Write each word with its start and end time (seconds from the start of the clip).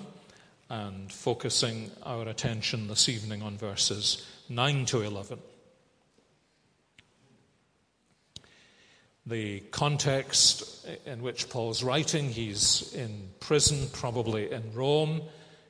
and 0.70 1.12
focusing 1.12 1.90
our 2.04 2.26
attention 2.26 2.88
this 2.88 3.10
evening 3.10 3.42
on 3.42 3.58
verses 3.58 4.26
9 4.48 4.86
to 4.86 5.02
11. 5.02 5.38
The 9.26 9.60
context 9.70 10.88
in 11.04 11.20
which 11.20 11.50
Paul's 11.50 11.82
writing, 11.82 12.30
he's 12.30 12.94
in 12.94 13.28
prison, 13.40 13.88
probably 13.92 14.50
in 14.50 14.72
Rome. 14.72 15.20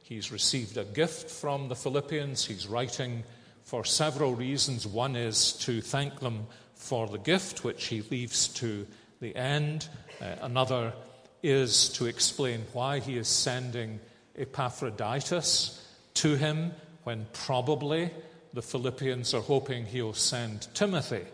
He's 0.05 0.31
received 0.31 0.77
a 0.77 0.85
gift 0.85 1.29
from 1.29 1.69
the 1.69 1.75
Philippians. 1.75 2.45
He's 2.45 2.69
writing 2.69 3.25
for 3.69 3.85
several 3.85 4.35
reasons. 4.35 4.87
One 4.87 5.15
is 5.15 5.53
to 5.65 5.83
thank 5.83 6.21
them 6.21 6.47
for 6.75 7.07
the 7.07 7.19
gift, 7.19 7.65
which 7.65 7.89
he 7.89 8.01
leaves 8.01 8.49
to 8.55 8.87
the 9.21 9.37
end. 9.37 9.87
Uh, 10.23 10.37
another 10.41 10.95
is 11.43 11.91
to 11.91 12.07
explain 12.07 12.65
why 12.73 12.99
he 12.99 13.19
is 13.19 13.29
sending 13.29 14.01
Epaphroditus 14.37 15.87
to 16.15 16.35
him 16.35 16.73
when 17.05 17.27
probably 17.35 18.11
the 18.55 18.63
Philippians 18.63 19.35
are 19.35 19.43
hoping 19.43 19.85
he'll 19.85 20.15
send 20.15 20.67
Timothy. 20.73 21.27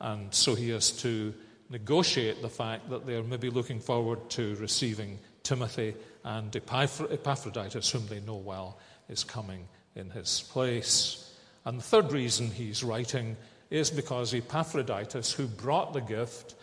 And 0.00 0.32
so 0.32 0.54
he 0.54 0.70
has 0.70 0.90
to 1.02 1.34
negotiate 1.68 2.40
the 2.40 2.48
fact 2.48 2.88
that 2.88 3.04
they're 3.04 3.22
maybe 3.22 3.50
looking 3.50 3.80
forward 3.80 4.30
to 4.30 4.54
receiving 4.54 5.18
Timothy 5.42 5.96
and 6.24 6.56
Epaphroditus, 6.56 7.90
whom 7.90 8.06
they 8.06 8.20
know 8.20 8.36
well, 8.36 8.78
is 9.10 9.22
coming 9.22 9.68
in 9.94 10.08
his 10.08 10.48
place. 10.50 11.30
And 11.64 11.78
the 11.78 11.82
third 11.82 12.12
reason 12.12 12.50
he's 12.50 12.84
writing 12.84 13.36
is 13.70 13.90
because 13.90 14.34
Epaphroditus, 14.34 15.32
who 15.32 15.46
brought 15.46 15.92
the 15.92 16.00
gift, 16.00 16.54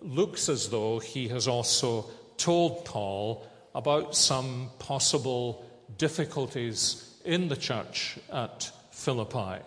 looks 0.00 0.48
as 0.48 0.68
though 0.68 0.98
he 0.98 1.28
has 1.28 1.48
also 1.48 2.06
told 2.36 2.84
Paul 2.84 3.46
about 3.74 4.14
some 4.14 4.70
possible 4.78 5.64
difficulties 5.98 7.16
in 7.24 7.48
the 7.48 7.56
church 7.56 8.18
at 8.32 8.70
Philippi. 8.90 9.62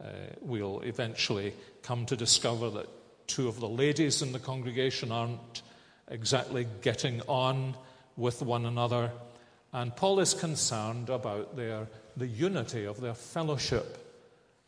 Uh, 0.00 0.06
we'll 0.40 0.80
eventually 0.80 1.52
come 1.82 2.06
to 2.06 2.16
discover 2.16 2.70
that 2.70 2.88
two 3.26 3.48
of 3.48 3.60
the 3.60 3.68
ladies 3.68 4.22
in 4.22 4.32
the 4.32 4.38
congregation 4.38 5.12
aren't 5.12 5.62
exactly 6.08 6.66
getting 6.80 7.20
on 7.22 7.74
with 8.16 8.42
one 8.42 8.66
another. 8.66 9.10
And 9.72 9.94
Paul 9.94 10.20
is 10.20 10.34
concerned 10.34 11.08
about 11.08 11.56
their, 11.56 11.88
the 12.16 12.26
unity 12.26 12.84
of 12.84 13.00
their 13.00 13.14
fellowship. 13.14 14.01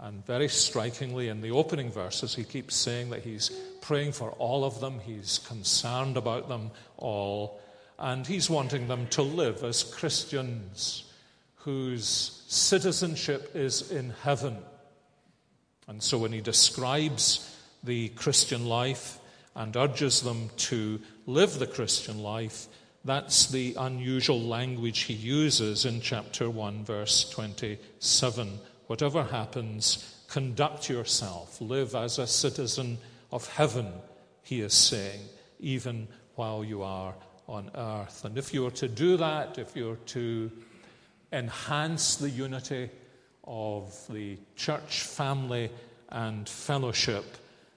And 0.00 0.26
very 0.26 0.48
strikingly, 0.48 1.28
in 1.28 1.40
the 1.40 1.52
opening 1.52 1.90
verses, 1.90 2.34
he 2.34 2.44
keeps 2.44 2.74
saying 2.74 3.10
that 3.10 3.22
he's 3.22 3.50
praying 3.80 4.12
for 4.12 4.30
all 4.32 4.64
of 4.64 4.80
them, 4.80 4.98
he's 4.98 5.38
concerned 5.38 6.16
about 6.16 6.48
them 6.48 6.72
all, 6.96 7.60
and 7.98 8.26
he's 8.26 8.50
wanting 8.50 8.88
them 8.88 9.06
to 9.08 9.22
live 9.22 9.62
as 9.62 9.84
Christians 9.84 11.04
whose 11.56 12.42
citizenship 12.48 13.52
is 13.54 13.90
in 13.90 14.10
heaven. 14.22 14.58
And 15.86 16.02
so 16.02 16.18
when 16.18 16.32
he 16.32 16.40
describes 16.40 17.56
the 17.82 18.08
Christian 18.10 18.66
life 18.66 19.18
and 19.54 19.74
urges 19.76 20.22
them 20.22 20.50
to 20.56 21.00
live 21.26 21.58
the 21.58 21.66
Christian 21.66 22.22
life, 22.22 22.66
that's 23.04 23.46
the 23.46 23.76
unusual 23.78 24.40
language 24.40 25.00
he 25.00 25.14
uses 25.14 25.84
in 25.84 26.00
chapter 26.00 26.50
1, 26.50 26.84
verse 26.84 27.28
27. 27.30 28.58
Whatever 28.86 29.24
happens, 29.24 30.22
conduct 30.28 30.88
yourself, 30.88 31.60
live 31.60 31.94
as 31.94 32.18
a 32.18 32.26
citizen 32.26 32.98
of 33.32 33.48
heaven, 33.48 33.92
he 34.42 34.60
is 34.60 34.74
saying, 34.74 35.20
even 35.58 36.06
while 36.34 36.62
you 36.62 36.82
are 36.82 37.14
on 37.48 37.70
earth. 37.74 38.24
And 38.24 38.36
if 38.36 38.52
you 38.52 38.66
are 38.66 38.72
to 38.72 38.88
do 38.88 39.16
that, 39.16 39.58
if 39.58 39.74
you're 39.74 39.96
to 39.96 40.50
enhance 41.32 42.16
the 42.16 42.30
unity 42.30 42.90
of 43.44 43.94
the 44.10 44.38
church 44.56 45.02
family 45.02 45.70
and 46.10 46.48
fellowship, 46.48 47.24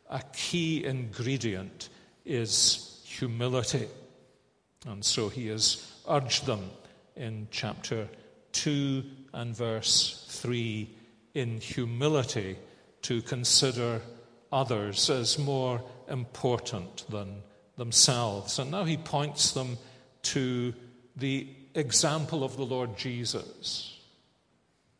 a 0.09 0.21
key 0.33 0.85
ingredient 0.85 1.89
is 2.25 3.01
humility. 3.05 3.87
And 4.85 5.03
so 5.03 5.29
he 5.29 5.47
has 5.47 5.91
urged 6.09 6.45
them 6.45 6.69
in 7.15 7.47
chapter 7.51 8.07
2 8.53 9.03
and 9.33 9.55
verse 9.55 10.25
3 10.29 10.89
in 11.37 11.61
humility 11.61 12.57
to 13.03 13.21
consider 13.21 14.01
others 14.51 15.09
as 15.09 15.37
more 15.37 15.83
important 16.09 17.05
than 17.09 17.43
themselves. 17.77 18.57
And 18.57 18.71
now 18.71 18.85
he 18.85 18.97
points 18.97 19.51
them 19.51 19.77
to 20.23 20.73
the 21.15 21.47
example 21.75 22.43
of 22.43 22.57
the 22.57 22.65
Lord 22.65 22.97
Jesus 22.97 23.99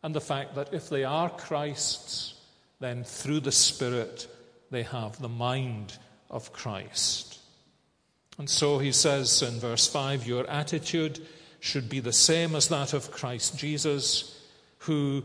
and 0.04 0.14
the 0.14 0.20
fact 0.20 0.54
that 0.54 0.72
if 0.72 0.88
they 0.88 1.02
are 1.02 1.28
Christ's, 1.28 2.34
then 2.78 3.02
through 3.02 3.40
the 3.40 3.52
Spirit 3.52 4.28
they 4.70 4.84
have 4.84 5.20
the 5.20 5.28
mind 5.28 5.98
of 6.30 6.52
Christ. 6.52 7.40
And 8.38 8.48
so 8.48 8.78
he 8.78 8.92
says 8.92 9.42
in 9.42 9.58
verse 9.58 9.88
5 9.88 10.24
Your 10.24 10.48
attitude 10.48 11.26
should 11.58 11.88
be 11.88 11.98
the 11.98 12.12
same 12.12 12.54
as 12.54 12.68
that 12.68 12.92
of 12.92 13.10
Christ 13.10 13.58
Jesus, 13.58 14.40
who, 14.78 15.24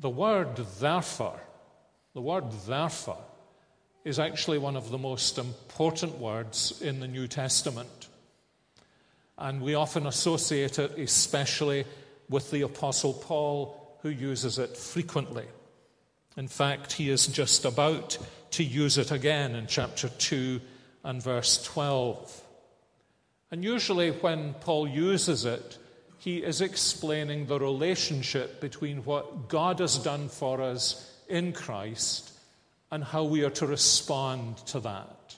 The 0.00 0.10
word 0.10 0.56
therefore, 0.56 1.38
the 2.14 2.22
word 2.22 2.50
therefore, 2.66 3.22
is 4.02 4.18
actually 4.18 4.56
one 4.56 4.74
of 4.74 4.90
the 4.90 4.96
most 4.96 5.36
important 5.36 6.18
words 6.18 6.80
in 6.80 7.00
the 7.00 7.06
New 7.06 7.28
Testament. 7.28 8.08
And 9.36 9.60
we 9.60 9.74
often 9.74 10.06
associate 10.06 10.78
it, 10.78 10.98
especially 10.98 11.84
with 12.30 12.50
the 12.50 12.62
Apostle 12.62 13.12
Paul, 13.12 13.98
who 14.00 14.08
uses 14.08 14.58
it 14.58 14.74
frequently. 14.74 15.44
In 16.34 16.48
fact, 16.48 16.94
he 16.94 17.10
is 17.10 17.26
just 17.26 17.66
about 17.66 18.16
to 18.52 18.64
use 18.64 18.96
it 18.96 19.12
again 19.12 19.54
in 19.54 19.66
chapter 19.66 20.08
2 20.08 20.62
and 21.04 21.22
verse 21.22 21.62
12. 21.64 22.42
And 23.50 23.62
usually, 23.62 24.12
when 24.12 24.54
Paul 24.54 24.88
uses 24.88 25.44
it, 25.44 25.76
he 26.20 26.36
is 26.36 26.60
explaining 26.60 27.46
the 27.46 27.58
relationship 27.58 28.60
between 28.60 28.98
what 29.06 29.48
God 29.48 29.78
has 29.78 29.96
done 29.96 30.28
for 30.28 30.60
us 30.60 31.10
in 31.30 31.54
Christ 31.54 32.30
and 32.90 33.02
how 33.02 33.24
we 33.24 33.42
are 33.42 33.50
to 33.50 33.66
respond 33.66 34.58
to 34.66 34.80
that. 34.80 35.36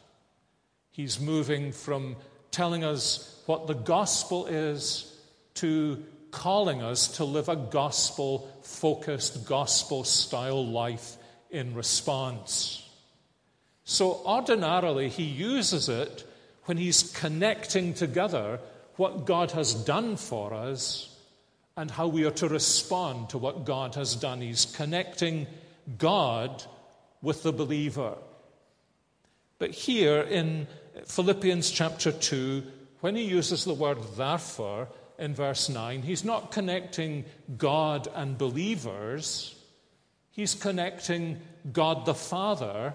He's 0.90 1.20
moving 1.20 1.70
from 1.70 2.16
telling 2.50 2.82
us 2.82 3.40
what 3.46 3.68
the 3.68 3.74
gospel 3.74 4.46
is 4.46 5.16
to 5.54 6.02
calling 6.32 6.82
us 6.82 7.16
to 7.18 7.24
live 7.24 7.48
a 7.48 7.54
gospel 7.54 8.50
focused, 8.62 9.46
gospel 9.46 10.02
style 10.02 10.66
life 10.66 11.16
in 11.48 11.76
response. 11.76 12.84
So, 13.84 14.20
ordinarily, 14.26 15.10
he 15.10 15.22
uses 15.22 15.88
it 15.88 16.26
when 16.64 16.76
he's 16.76 17.12
connecting 17.12 17.94
together 17.94 18.58
what 19.02 19.26
God 19.26 19.50
has 19.50 19.74
done 19.74 20.14
for 20.14 20.54
us 20.54 21.12
and 21.76 21.90
how 21.90 22.06
we 22.06 22.24
are 22.24 22.30
to 22.30 22.46
respond 22.48 23.30
to 23.30 23.36
what 23.36 23.64
God 23.64 23.96
has 23.96 24.14
done. 24.14 24.40
He's 24.40 24.64
connecting 24.64 25.48
God 25.98 26.62
with 27.20 27.42
the 27.42 27.52
believer. 27.52 28.14
But 29.58 29.72
here 29.72 30.20
in 30.20 30.68
Philippians 31.04 31.68
chapter 31.72 32.12
2, 32.12 32.62
when 33.00 33.16
he 33.16 33.24
uses 33.24 33.64
the 33.64 33.74
word 33.74 33.98
therefore 34.14 34.86
in 35.18 35.34
verse 35.34 35.68
9, 35.68 36.02
he's 36.02 36.24
not 36.24 36.52
connecting 36.52 37.24
God 37.58 38.06
and 38.14 38.38
believers, 38.38 39.52
he's 40.30 40.54
connecting 40.54 41.40
God 41.72 42.06
the 42.06 42.14
Father 42.14 42.94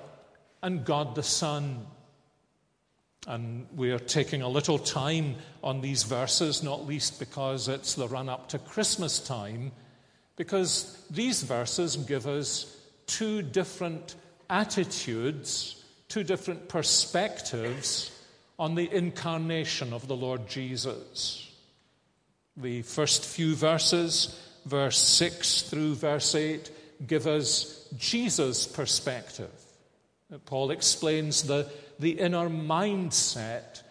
and 0.64 0.86
God 0.86 1.16
the 1.16 1.24
Son. 1.24 1.86
And 3.26 3.68
we 3.76 3.92
are 3.92 4.00
taking 4.00 4.42
a 4.42 4.48
little 4.48 4.80
time 4.80 5.36
on 5.64 5.82
these 5.82 6.04
verses, 6.04 6.64
not 6.64 6.86
least 6.86 7.20
because 7.20 7.68
it's 7.68 7.96
the 7.96 8.08
run 8.08 8.30
up 8.30 8.50
to 8.50 8.60
Christmas 8.60 9.20
time, 9.20 9.72
because 10.36 11.04
these 11.10 11.44
verses 11.44 11.98
give 11.98 12.28
us 12.28 12.78
two 13.08 13.42
different 13.42 14.16
attitudes, 14.50 15.84
two 16.08 16.24
different 16.24 16.70
perspectives 16.70 18.12
on 18.60 18.76
the 18.76 18.90
incarnation 18.94 19.94
of 19.94 20.08
the 20.08 20.16
Lord 20.16 20.48
Jesus. 20.48 21.52
The 22.56 22.82
first 22.82 23.26
few 23.26 23.56
verses, 23.56 24.40
verse 24.66 24.98
6 24.98 25.64
through 25.64 25.96
verse 25.96 26.34
8, 26.34 26.72
give 27.06 27.28
us 27.28 27.88
Jesus' 27.98 28.66
perspective. 28.66 29.52
Paul 30.46 30.72
explains 30.72 31.44
the, 31.44 31.70
the 32.00 32.12
inner 32.12 32.50
mindset 32.50 33.84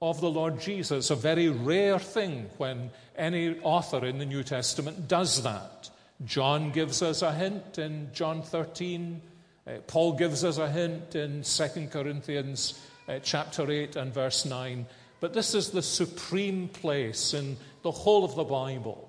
of 0.00 0.20
the 0.20 0.30
Lord 0.30 0.60
Jesus, 0.60 1.10
a 1.10 1.16
very 1.16 1.48
rare 1.48 1.98
thing 1.98 2.48
when 2.56 2.90
any 3.16 3.58
author 3.60 4.04
in 4.04 4.18
the 4.18 4.26
New 4.26 4.42
Testament 4.42 5.08
does 5.08 5.42
that. 5.42 5.90
John 6.24 6.70
gives 6.70 7.02
us 7.02 7.22
a 7.22 7.32
hint 7.32 7.78
in 7.78 8.10
John 8.12 8.42
13. 8.42 9.20
Uh, 9.66 9.72
Paul 9.86 10.14
gives 10.14 10.44
us 10.44 10.58
a 10.58 10.70
hint 10.70 11.14
in 11.14 11.42
2 11.42 11.88
Corinthians 11.90 12.80
uh, 13.08 13.18
chapter 13.22 13.70
8 13.70 13.96
and 13.96 14.14
verse 14.14 14.44
9. 14.44 14.86
But 15.20 15.34
this 15.34 15.54
is 15.54 15.70
the 15.70 15.82
supreme 15.82 16.68
place 16.68 17.34
in 17.34 17.56
the 17.82 17.90
whole 17.90 18.24
of 18.24 18.36
the 18.36 18.44
Bible 18.44 19.04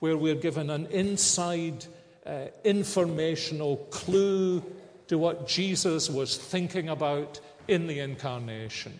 where 0.00 0.16
we're 0.16 0.34
given 0.34 0.68
an 0.68 0.86
inside 0.86 1.86
uh, 2.26 2.46
informational 2.64 3.76
clue 3.90 4.62
to 5.12 5.18
what 5.18 5.46
Jesus 5.46 6.08
was 6.08 6.38
thinking 6.38 6.88
about 6.88 7.38
in 7.68 7.86
the 7.86 8.00
incarnation. 8.00 8.98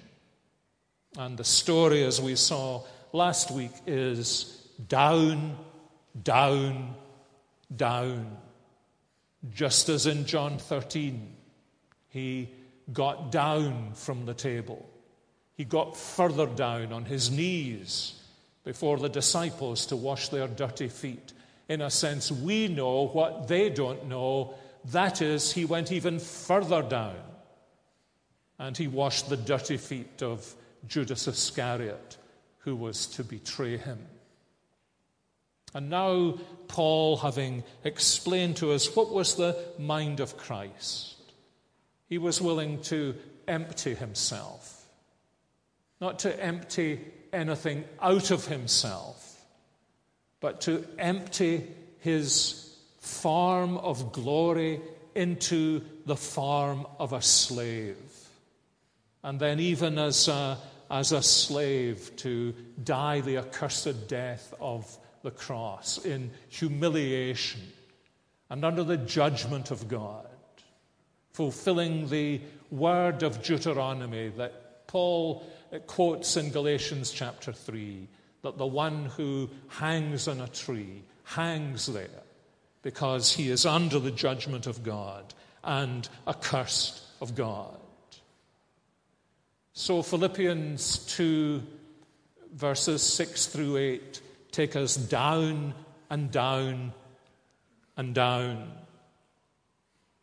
And 1.17 1.39
the 1.39 1.45
story, 1.45 2.05
as 2.05 2.21
we 2.21 2.37
saw 2.37 2.83
last 3.15 3.51
week, 3.51 3.71
is 3.87 4.69
down, 4.89 5.57
down, 6.23 6.95
down. 7.75 8.37
Just 9.55 9.89
as 9.89 10.07
in 10.07 10.27
John 10.27 10.59
13, 10.59 11.35
he 12.11 12.51
got 12.93 13.33
down 13.33 13.93
from 13.95 14.27
the 14.27 14.35
table. 14.35 14.87
He 15.55 15.65
got 15.65 15.97
further 15.97 16.47
down 16.47 16.93
on 16.93 17.07
his 17.07 17.31
knees 17.31 18.21
before 18.65 18.99
the 18.99 19.09
disciples 19.09 19.87
to 19.87 19.97
wash 19.97 20.29
their 20.29 20.47
dirty 20.47 20.89
feet. 20.89 21.33
In 21.71 21.81
a 21.81 21.89
sense, 21.89 22.31
we 22.31 22.69
know 22.69 23.07
what 23.07 23.49
they 23.49 23.71
don't 23.71 24.09
know. 24.09 24.57
That 24.87 25.23
is, 25.23 25.53
he 25.53 25.65
went 25.65 25.93
even 25.93 26.19
further 26.19 26.83
down 26.83 27.17
and 28.59 28.77
he 28.77 28.89
washed 28.89 29.29
the 29.29 29.37
dirty 29.37 29.77
feet 29.77 30.23
of 30.23 30.55
Judas 30.87 31.27
Iscariot, 31.29 32.17
who 32.59 32.77
was 32.77 33.07
to 33.09 33.25
betray 33.25 33.77
him. 33.77 33.99
And 35.75 35.89
now, 35.89 36.39
Paul, 36.69 37.17
having 37.17 37.65
explained 37.83 38.57
to 38.59 38.73
us 38.73 38.95
what 38.95 39.11
was 39.11 39.37
the 39.37 39.57
mind 39.79 40.21
of 40.21 40.37
Christ, 40.37 41.17
he 42.09 42.19
was 42.19 42.41
willing 42.41 42.83
to 42.83 43.15
empty 43.49 43.95
himself, 43.95 44.85
not 46.01 46.21
to 46.21 46.41
empty 46.41 47.01
anything 47.33 47.85
out 48.01 48.31
of 48.31 48.47
himself, 48.47 49.45
but 50.41 50.61
to 50.63 50.87
empty 50.99 51.69
his 52.01 52.72
form 53.03 53.77
of 53.79 54.13
glory 54.13 54.81
into 55.17 55.83
the 56.07 56.17
form 56.17 56.87
of 57.01 57.13
a 57.13 57.21
slave. 57.21 57.97
And 59.25 59.41
then, 59.41 59.59
even 59.59 59.99
as 59.99 60.29
a, 60.29 60.57
as 60.89 61.11
a 61.11 61.21
slave, 61.21 62.13
to 62.19 62.55
die 62.83 63.21
the 63.21 63.39
accursed 63.39 64.09
death 64.09 64.55
of 64.61 64.97
the 65.23 65.33
cross 65.33 66.05
in 66.05 66.31
humiliation 66.49 67.61
and 68.51 68.65
under 68.65 68.85
the 68.85 68.97
judgment 68.97 69.73
of 69.73 69.89
God, 69.89 70.29
fulfilling 71.33 72.09
the 72.09 72.41
word 72.71 73.25
of 73.25 73.43
Deuteronomy 73.43 74.29
that 74.37 74.87
Paul 74.87 75.45
quotes 75.89 76.37
in 76.37 76.51
Galatians 76.51 77.11
chapter 77.11 77.53
3 77.53 78.07
that 78.43 78.59
the 78.59 78.67
one 78.67 79.07
who 79.07 79.51
hangs 79.69 80.29
on 80.29 80.41
a 80.41 80.49
tree 80.49 81.03
hangs 81.25 81.87
there 81.87 82.22
because 82.83 83.33
he 83.33 83.49
is 83.49 83.65
under 83.65 83.99
the 83.99 84.11
judgment 84.11 84.67
of 84.67 84.83
God 84.83 85.33
and 85.65 86.09
accursed 86.27 87.01
of 87.21 87.35
God. 87.35 87.77
So, 89.73 90.03
Philippians 90.03 90.99
2, 91.17 91.63
verses 92.53 93.03
6 93.03 93.47
through 93.47 93.77
8 93.79 94.21
take 94.51 94.77
us 94.77 94.97
down 94.97 95.75
and 96.11 96.31
down 96.31 96.93
and 97.97 98.15
down. 98.15 98.71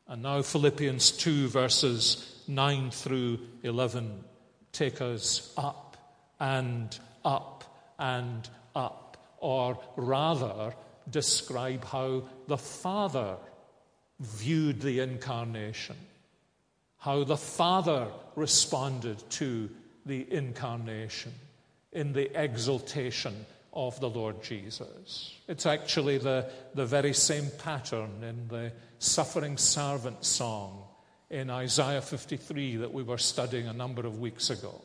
And 0.07 0.21
now, 0.21 0.41
Philippians 0.41 1.11
2, 1.11 1.47
verses 1.47 2.43
9 2.47 2.91
through 2.91 3.39
11 3.63 4.23
take 4.71 5.01
us 5.01 5.51
up 5.57 5.97
and 6.39 6.97
up 7.25 7.63
and 7.97 8.47
up, 8.75 9.17
or 9.39 9.79
rather, 9.95 10.73
describe 11.11 11.85
how 11.85 12.23
the 12.47 12.57
Father 12.57 13.37
viewed 14.19 14.81
the 14.81 14.99
incarnation, 14.99 15.95
how 16.97 17.23
the 17.23 17.37
Father 17.37 18.07
responded 18.35 19.23
to 19.31 19.69
the 20.05 20.31
incarnation 20.31 21.33
in 21.91 22.13
the 22.13 22.29
exaltation 22.41 23.45
of 23.73 23.99
the 23.99 24.09
Lord 24.09 24.41
Jesus. 24.43 25.35
It's 25.47 25.65
actually 25.65 26.17
the, 26.17 26.49
the 26.73 26.85
very 26.85 27.13
same 27.13 27.47
pattern 27.59 28.23
in 28.23 28.47
the 28.47 28.71
suffering 28.99 29.57
servant 29.57 30.25
song 30.25 30.83
in 31.29 31.49
Isaiah 31.49 32.01
53 32.01 32.77
that 32.77 32.93
we 32.93 33.03
were 33.03 33.17
studying 33.17 33.67
a 33.67 33.73
number 33.73 34.05
of 34.05 34.19
weeks 34.19 34.49
ago. 34.49 34.81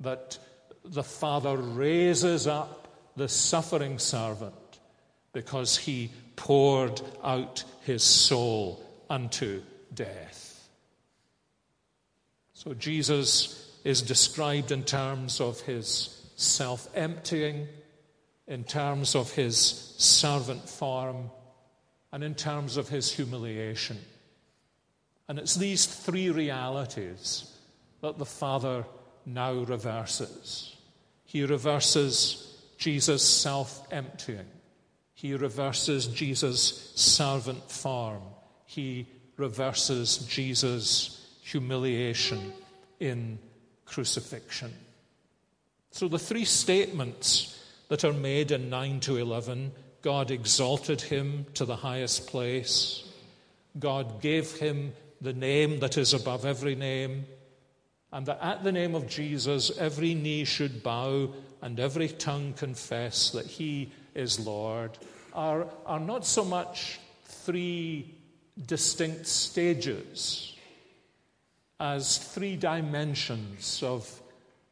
That 0.00 0.38
the 0.84 1.04
Father 1.04 1.56
raises 1.56 2.46
up 2.46 2.88
the 3.16 3.28
suffering 3.28 3.98
servant 3.98 4.54
because 5.32 5.76
he 5.76 6.10
poured 6.36 7.00
out 7.22 7.64
his 7.82 8.02
soul 8.02 8.84
unto 9.08 9.62
death. 9.94 10.68
So 12.54 12.74
Jesus 12.74 13.78
is 13.84 14.02
described 14.02 14.72
in 14.72 14.84
terms 14.84 15.40
of 15.40 15.60
his 15.62 16.16
self 16.36 16.88
emptying, 16.94 17.68
in 18.46 18.64
terms 18.64 19.14
of 19.14 19.32
his 19.32 19.94
servant 19.96 20.68
form, 20.68 21.30
and 22.12 22.24
in 22.24 22.34
terms 22.34 22.76
of 22.76 22.88
his 22.88 23.12
humiliation. 23.12 23.98
And 25.28 25.38
it's 25.38 25.54
these 25.54 25.86
three 25.86 26.30
realities 26.30 27.56
that 28.00 28.18
the 28.18 28.26
Father 28.26 28.84
now 29.24 29.52
reverses. 29.52 30.76
He 31.24 31.44
reverses 31.44 32.58
Jesus' 32.78 33.22
self 33.22 33.86
emptying, 33.92 34.46
he 35.20 35.34
reverses 35.34 36.06
Jesus' 36.06 36.92
servant 36.94 37.70
form, 37.70 38.22
he 38.64 39.06
reverses 39.36 40.16
Jesus' 40.16 41.36
humiliation 41.42 42.54
in 43.00 43.38
crucifixion. 43.84 44.72
So 45.90 46.08
the 46.08 46.18
three 46.18 46.46
statements 46.46 47.62
that 47.88 48.02
are 48.02 48.14
made 48.14 48.50
in 48.50 48.70
9 48.70 49.00
to 49.00 49.18
11 49.18 49.72
God 50.00 50.30
exalted 50.30 51.02
him 51.02 51.44
to 51.52 51.66
the 51.66 51.76
highest 51.76 52.26
place, 52.26 53.04
God 53.78 54.22
gave 54.22 54.52
him 54.52 54.94
the 55.20 55.34
name 55.34 55.80
that 55.80 55.98
is 55.98 56.14
above 56.14 56.46
every 56.46 56.74
name, 56.74 57.26
and 58.10 58.24
that 58.24 58.38
at 58.40 58.64
the 58.64 58.72
name 58.72 58.94
of 58.94 59.06
Jesus 59.06 59.70
every 59.76 60.14
knee 60.14 60.46
should 60.46 60.82
bow 60.82 61.34
and 61.60 61.78
every 61.78 62.08
tongue 62.08 62.54
confess 62.54 63.32
that 63.32 63.44
he 63.44 63.92
is 64.14 64.38
Lord, 64.38 64.98
are, 65.32 65.66
are 65.86 66.00
not 66.00 66.26
so 66.26 66.44
much 66.44 66.98
three 67.24 68.14
distinct 68.66 69.26
stages 69.26 70.56
as 71.78 72.18
three 72.18 72.56
dimensions 72.56 73.82
of 73.82 74.20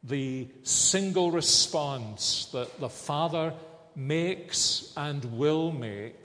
the 0.03 0.47
single 0.63 1.31
response 1.31 2.47
that 2.53 2.79
the 2.79 2.89
Father 2.89 3.53
makes 3.95 4.93
and 4.95 5.25
will 5.37 5.71
make 5.71 6.15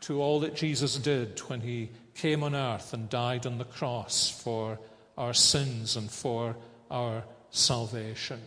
to 0.00 0.20
all 0.20 0.40
that 0.40 0.54
Jesus 0.54 0.96
did 0.96 1.38
when 1.40 1.60
he 1.60 1.90
came 2.14 2.42
on 2.42 2.54
earth 2.54 2.92
and 2.92 3.08
died 3.08 3.46
on 3.46 3.58
the 3.58 3.64
cross 3.64 4.28
for 4.42 4.78
our 5.16 5.32
sins 5.32 5.96
and 5.96 6.10
for 6.10 6.56
our 6.90 7.22
salvation. 7.50 8.40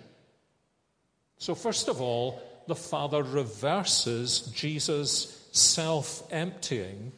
So, 1.38 1.56
first 1.56 1.88
of 1.88 2.02
all, 2.02 2.42
the 2.68 2.76
Father 2.76 3.24
reverses 3.24 4.42
Jesus' 4.54 5.48
self 5.52 6.24
emptying 6.32 7.12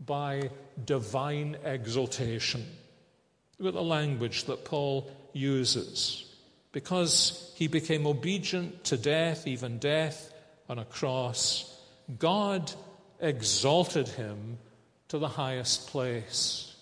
by 0.00 0.50
divine 0.84 1.56
exaltation. 1.64 2.64
Look 3.58 3.74
at 3.74 3.74
the 3.74 3.82
language 3.82 4.44
that 4.44 4.64
Paul 4.64 5.10
uses. 5.32 6.28
Because 6.72 7.52
he 7.54 7.68
became 7.68 8.06
obedient 8.06 8.84
to 8.84 8.96
death, 8.96 9.46
even 9.46 9.78
death 9.78 10.32
on 10.68 10.78
a 10.78 10.84
cross, 10.86 11.78
God 12.18 12.72
exalted 13.20 14.08
him 14.08 14.58
to 15.08 15.18
the 15.18 15.28
highest 15.28 15.88
place. 15.88 16.74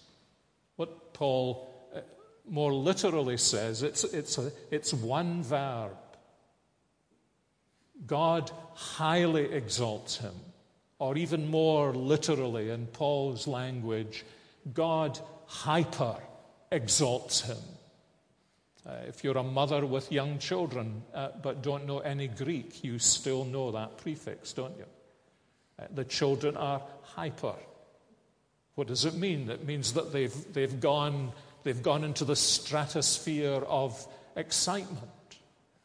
What 0.76 1.12
Paul 1.12 1.68
uh, 1.94 2.00
more 2.48 2.72
literally 2.72 3.36
says, 3.36 3.82
it's, 3.82 4.04
it's, 4.04 4.38
a, 4.38 4.52
it's 4.70 4.94
one 4.94 5.42
verb. 5.42 5.96
God 8.06 8.50
highly 8.74 9.52
exalts 9.52 10.16
him. 10.18 10.34
Or 10.98 11.16
even 11.16 11.50
more 11.50 11.94
literally, 11.94 12.70
in 12.70 12.86
Paul's 12.86 13.46
language, 13.46 14.24
God 14.74 15.18
hyper 15.46 16.16
exalts 16.70 17.40
him. 17.40 17.56
Uh, 18.86 18.96
if 19.08 19.22
you're 19.22 19.36
a 19.36 19.42
mother 19.42 19.84
with 19.84 20.10
young 20.10 20.38
children 20.38 21.02
uh, 21.14 21.28
but 21.42 21.62
don't 21.62 21.86
know 21.86 21.98
any 21.98 22.28
Greek, 22.28 22.82
you 22.82 22.98
still 22.98 23.44
know 23.44 23.70
that 23.72 23.98
prefix, 23.98 24.52
don't 24.52 24.76
you? 24.76 24.86
Uh, 25.78 25.84
the 25.94 26.04
children 26.04 26.56
are 26.56 26.82
hyper. 27.02 27.54
What 28.74 28.88
does 28.88 29.04
it 29.04 29.14
mean? 29.14 29.50
It 29.50 29.66
means 29.66 29.92
that 29.94 30.12
they've, 30.12 30.34
they've, 30.52 30.80
gone, 30.80 31.32
they've 31.62 31.82
gone 31.82 32.04
into 32.04 32.24
the 32.24 32.36
stratosphere 32.36 33.62
of 33.66 34.06
excitement. 34.36 35.10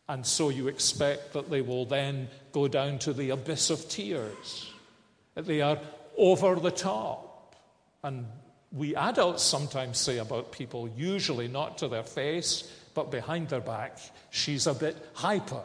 And 0.07 0.25
so 0.25 0.49
you 0.49 0.67
expect 0.67 1.33
that 1.33 1.49
they 1.49 1.61
will 1.61 1.85
then 1.85 2.27
go 2.51 2.67
down 2.67 2.99
to 2.99 3.13
the 3.13 3.31
abyss 3.31 3.69
of 3.69 3.89
tears. 3.89 4.71
That 5.33 5.45
they 5.45 5.61
are 5.61 5.79
over 6.17 6.55
the 6.55 6.71
top. 6.71 7.55
And 8.03 8.27
we 8.71 8.95
adults 8.95 9.43
sometimes 9.43 9.97
say 9.97 10.17
about 10.19 10.51
people, 10.51 10.89
usually 10.95 11.47
not 11.47 11.79
to 11.79 11.87
their 11.87 12.03
face, 12.03 12.71
but 12.93 13.09
behind 13.09 13.49
their 13.49 13.61
back, 13.61 13.97
she's 14.29 14.67
a 14.67 14.73
bit 14.73 14.95
hyper. 15.13 15.63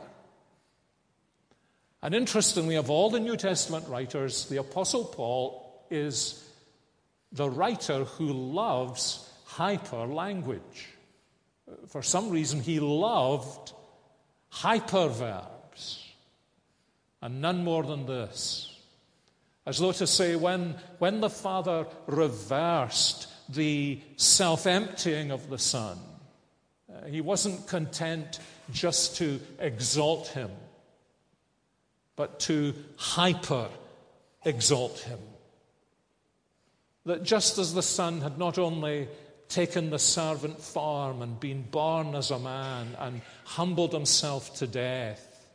And 2.02 2.14
interestingly, 2.14 2.76
of 2.76 2.88
all 2.88 3.10
the 3.10 3.20
New 3.20 3.36
Testament 3.36 3.86
writers, 3.88 4.46
the 4.46 4.56
Apostle 4.56 5.04
Paul 5.04 5.84
is 5.90 6.42
the 7.30 7.50
writer 7.50 8.04
who 8.04 8.32
loves 8.32 9.28
hyper 9.44 10.06
language. 10.06 10.88
For 11.88 12.02
some 12.02 12.30
reason, 12.30 12.60
he 12.60 12.80
loved 12.80 13.72
hyperverbs, 14.52 16.04
and 17.22 17.40
none 17.40 17.64
more 17.64 17.82
than 17.82 18.06
this. 18.06 18.76
As 19.66 19.78
though 19.78 19.92
to 19.92 20.06
say, 20.06 20.36
when, 20.36 20.74
when 20.98 21.20
the 21.20 21.30
Father 21.30 21.86
reversed 22.06 23.28
the 23.48 24.00
self 24.16 24.66
emptying 24.66 25.30
of 25.30 25.50
the 25.50 25.58
Son, 25.58 25.98
uh, 26.92 27.06
he 27.06 27.20
wasn't 27.20 27.66
content 27.68 28.40
just 28.72 29.16
to 29.16 29.40
exalt 29.58 30.28
him, 30.28 30.50
but 32.16 32.40
to 32.40 32.74
hyper 32.96 33.68
exalt 34.44 35.00
him. 35.00 35.18
That 37.06 37.22
just 37.22 37.58
as 37.58 37.74
the 37.74 37.82
Son 37.82 38.20
had 38.20 38.38
not 38.38 38.58
only 38.58 39.08
taken 39.50 39.90
the 39.90 39.98
servant 39.98 40.60
form 40.60 41.20
and 41.20 41.38
been 41.38 41.62
born 41.62 42.14
as 42.14 42.30
a 42.30 42.38
man 42.38 42.96
and 42.98 43.20
humbled 43.44 43.92
himself 43.92 44.54
to 44.54 44.66
death, 44.66 45.46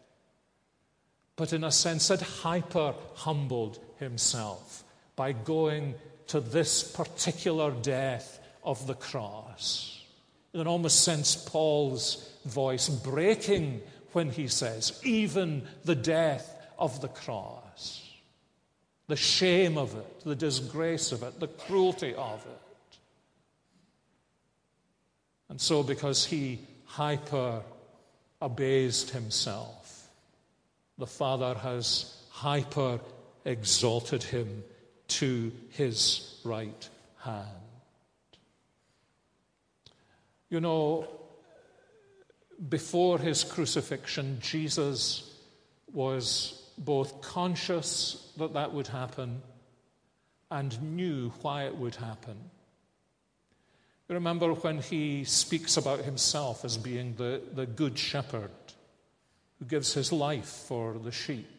but 1.36 1.54
in 1.54 1.64
a 1.64 1.72
sense 1.72 2.10
had 2.10 2.22
hyper 2.22 2.94
humbled 3.16 3.80
himself 3.98 4.84
by 5.16 5.32
going 5.32 5.96
to 6.28 6.40
this 6.40 6.84
particular 6.84 7.72
death 7.72 8.40
of 8.64 8.86
the 8.86 8.94
cross 8.94 9.96
in 10.56 10.62
an 10.62 10.68
almost 10.68 11.04
sense, 11.04 11.36
Paul's 11.36 12.32
voice 12.46 12.88
breaking 12.88 13.82
when 14.14 14.30
he 14.30 14.48
says, 14.48 15.02
even 15.04 15.68
the 15.84 15.96
death 15.96 16.50
of 16.80 17.02
the 17.02 17.10
cross, 17.10 18.10
the 19.08 19.18
shame 19.18 19.78
of 19.78 19.94
it, 19.98 20.22
the 20.24 20.34
disgrace 20.34 21.12
of 21.12 21.24
it, 21.24 21.42
the 21.42 21.50
cruelty 21.50 22.16
of 22.16 22.42
it. 22.46 22.62
And 25.55 25.62
so, 25.62 25.83
because 25.83 26.25
he 26.25 26.59
hyper 26.83 27.62
abased 28.41 29.12
himself, 29.12 30.09
the 30.97 31.07
Father 31.07 31.53
has 31.53 32.13
hyper 32.29 33.00
exalted 33.45 34.21
him 34.21 34.65
to 35.07 35.53
his 35.69 36.41
right 36.43 36.89
hand. 37.19 37.47
You 40.50 40.59
know, 40.59 41.07
before 42.67 43.17
his 43.17 43.45
crucifixion, 43.45 44.39
Jesus 44.41 45.39
was 45.93 46.69
both 46.77 47.21
conscious 47.21 48.29
that 48.35 48.55
that 48.55 48.74
would 48.74 48.88
happen 48.88 49.41
and 50.51 50.97
knew 50.97 51.29
why 51.43 51.63
it 51.63 51.77
would 51.77 51.95
happen. 51.95 52.35
Remember 54.07 54.53
when 54.53 54.79
he 54.79 55.24
speaks 55.24 55.77
about 55.77 56.00
himself 56.01 56.63
as 56.63 56.77
being 56.77 57.15
the, 57.15 57.41
the 57.53 57.65
good 57.65 57.97
shepherd 57.97 58.51
who 59.57 59.65
gives 59.65 59.93
his 59.93 60.12
life 60.12 60.45
for 60.67 60.93
the 60.93 61.12
sheep. 61.12 61.50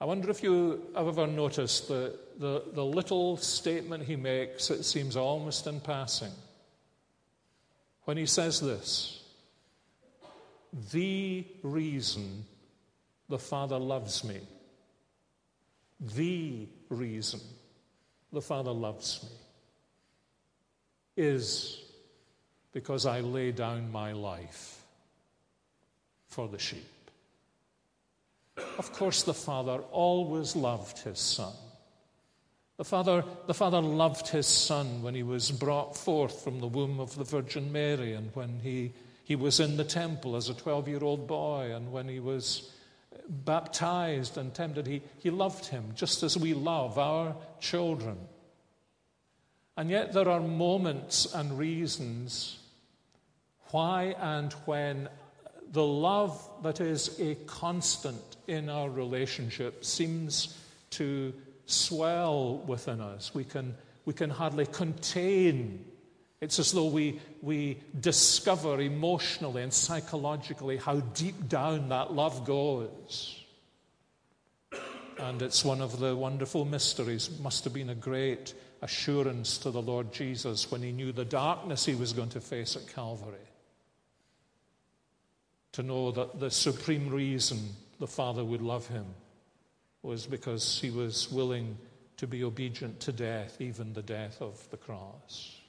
I 0.00 0.04
wonder 0.04 0.30
if 0.30 0.42
you 0.42 0.82
have 0.96 1.06
ever 1.06 1.26
noticed 1.26 1.88
the, 1.88 2.18
the, 2.38 2.64
the 2.72 2.84
little 2.84 3.36
statement 3.36 4.02
he 4.04 4.16
makes, 4.16 4.70
it 4.70 4.84
seems 4.84 5.16
almost 5.16 5.66
in 5.66 5.80
passing 5.80 6.32
when 8.04 8.16
he 8.16 8.26
says 8.26 8.60
this 8.60 9.22
The 10.92 11.46
reason 11.62 12.44
the 13.28 13.38
Father 13.38 13.78
loves 13.78 14.24
me, 14.24 14.40
the 16.00 16.68
reason 16.90 17.40
the 18.32 18.42
Father 18.42 18.72
loves 18.72 19.22
me 19.22 19.45
is 21.16 21.82
because 22.72 23.06
I 23.06 23.20
lay 23.20 23.52
down 23.52 23.90
my 23.90 24.12
life 24.12 24.80
for 26.28 26.48
the 26.48 26.58
sheep. 26.58 26.84
Of 28.78 28.92
course, 28.92 29.22
the 29.22 29.34
Father 29.34 29.78
always 29.92 30.56
loved 30.56 30.98
his 30.98 31.18
Son. 31.18 31.52
The 32.76 32.84
father, 32.84 33.24
the 33.46 33.54
father 33.54 33.80
loved 33.80 34.28
his 34.28 34.46
son 34.46 35.00
when 35.00 35.14
he 35.14 35.22
was 35.22 35.50
brought 35.50 35.96
forth 35.96 36.44
from 36.44 36.60
the 36.60 36.66
womb 36.66 37.00
of 37.00 37.16
the 37.16 37.24
Virgin 37.24 37.72
Mary, 37.72 38.12
and 38.12 38.30
when 38.34 38.60
he, 38.60 38.92
he 39.24 39.34
was 39.34 39.60
in 39.60 39.78
the 39.78 39.84
temple 39.84 40.36
as 40.36 40.50
a 40.50 40.54
12 40.54 40.86
year 40.86 41.02
old 41.02 41.26
boy, 41.26 41.74
and 41.74 41.90
when 41.90 42.06
he 42.06 42.20
was 42.20 42.70
baptized 43.28 44.36
and 44.38 44.54
tempted. 44.54 44.86
He, 44.86 45.02
he 45.18 45.30
loved 45.30 45.66
him 45.66 45.92
just 45.94 46.22
as 46.22 46.36
we 46.36 46.54
love 46.54 46.98
our 46.98 47.34
children. 47.60 48.18
And 49.76 49.90
yet, 49.90 50.12
there 50.12 50.28
are 50.28 50.40
moments 50.40 51.32
and 51.34 51.58
reasons 51.58 52.58
why 53.70 54.14
and 54.18 54.52
when 54.64 55.08
the 55.72 55.84
love 55.84 56.48
that 56.62 56.80
is 56.80 57.20
a 57.20 57.34
constant 57.46 58.22
in 58.46 58.70
our 58.70 58.88
relationship 58.88 59.84
seems 59.84 60.56
to 60.90 61.34
swell 61.66 62.58
within 62.66 63.00
us. 63.00 63.34
We 63.34 63.44
can, 63.44 63.74
we 64.04 64.14
can 64.14 64.30
hardly 64.30 64.66
contain. 64.66 65.84
It's 66.40 66.58
as 66.58 66.72
though 66.72 66.86
we, 66.86 67.20
we 67.42 67.78
discover 68.00 68.80
emotionally 68.80 69.62
and 69.62 69.74
psychologically 69.74 70.76
how 70.76 71.00
deep 71.00 71.48
down 71.48 71.88
that 71.90 72.12
love 72.12 72.46
goes. 72.46 73.42
And 75.18 75.42
it's 75.42 75.64
one 75.64 75.80
of 75.80 75.98
the 75.98 76.14
wonderful 76.14 76.64
mysteries. 76.64 77.30
Must 77.40 77.64
have 77.64 77.72
been 77.72 77.90
a 77.90 77.94
great 77.94 78.54
assurance 78.82 79.58
to 79.58 79.70
the 79.70 79.82
Lord 79.82 80.12
Jesus 80.12 80.70
when 80.70 80.82
he 80.82 80.92
knew 80.92 81.12
the 81.12 81.24
darkness 81.24 81.84
he 81.84 81.94
was 81.94 82.12
going 82.12 82.28
to 82.30 82.40
face 82.40 82.76
at 82.76 82.86
Calvary. 82.94 83.38
To 85.72 85.82
know 85.82 86.10
that 86.12 86.40
the 86.40 86.50
supreme 86.50 87.10
reason 87.10 87.58
the 87.98 88.06
Father 88.06 88.44
would 88.44 88.62
love 88.62 88.86
him 88.88 89.06
was 90.02 90.26
because 90.26 90.80
he 90.80 90.90
was 90.90 91.30
willing 91.30 91.76
to 92.16 92.26
be 92.26 92.44
obedient 92.44 93.00
to 93.00 93.12
death, 93.12 93.60
even 93.60 93.92
the 93.92 94.02
death 94.02 94.40
of 94.40 94.70
the 94.70 94.76
cross. 94.76 95.60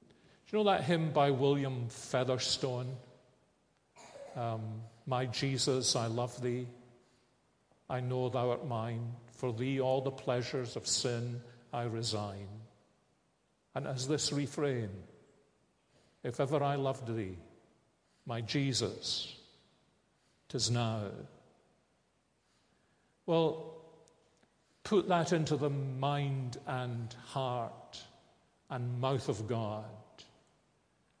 Do 0.00 0.58
you 0.58 0.64
know 0.64 0.70
that 0.70 0.84
hymn 0.84 1.10
by 1.12 1.30
William 1.30 1.88
Featherston? 1.88 2.86
Um, 4.36 4.82
My 5.06 5.26
Jesus, 5.26 5.96
I 5.96 6.06
love 6.06 6.40
thee. 6.42 6.66
I 7.88 8.00
know 8.00 8.28
thou 8.28 8.50
art 8.50 8.66
mine. 8.66 9.12
For 9.32 9.52
thee 9.52 9.80
all 9.80 10.00
the 10.00 10.10
pleasures 10.10 10.76
of 10.76 10.86
sin 10.86 11.40
I 11.74 11.84
resign. 11.84 12.46
And 13.74 13.86
as 13.88 14.06
this 14.06 14.32
refrain, 14.32 14.90
if 16.22 16.38
ever 16.38 16.62
I 16.62 16.76
loved 16.76 17.14
thee, 17.14 17.36
my 18.26 18.40
Jesus, 18.40 19.34
tis 20.48 20.70
now. 20.70 21.00
Well, 23.26 23.74
put 24.84 25.08
that 25.08 25.32
into 25.32 25.56
the 25.56 25.70
mind 25.70 26.58
and 26.68 27.12
heart 27.26 28.00
and 28.70 29.00
mouth 29.00 29.28
of 29.28 29.48
God 29.48 29.84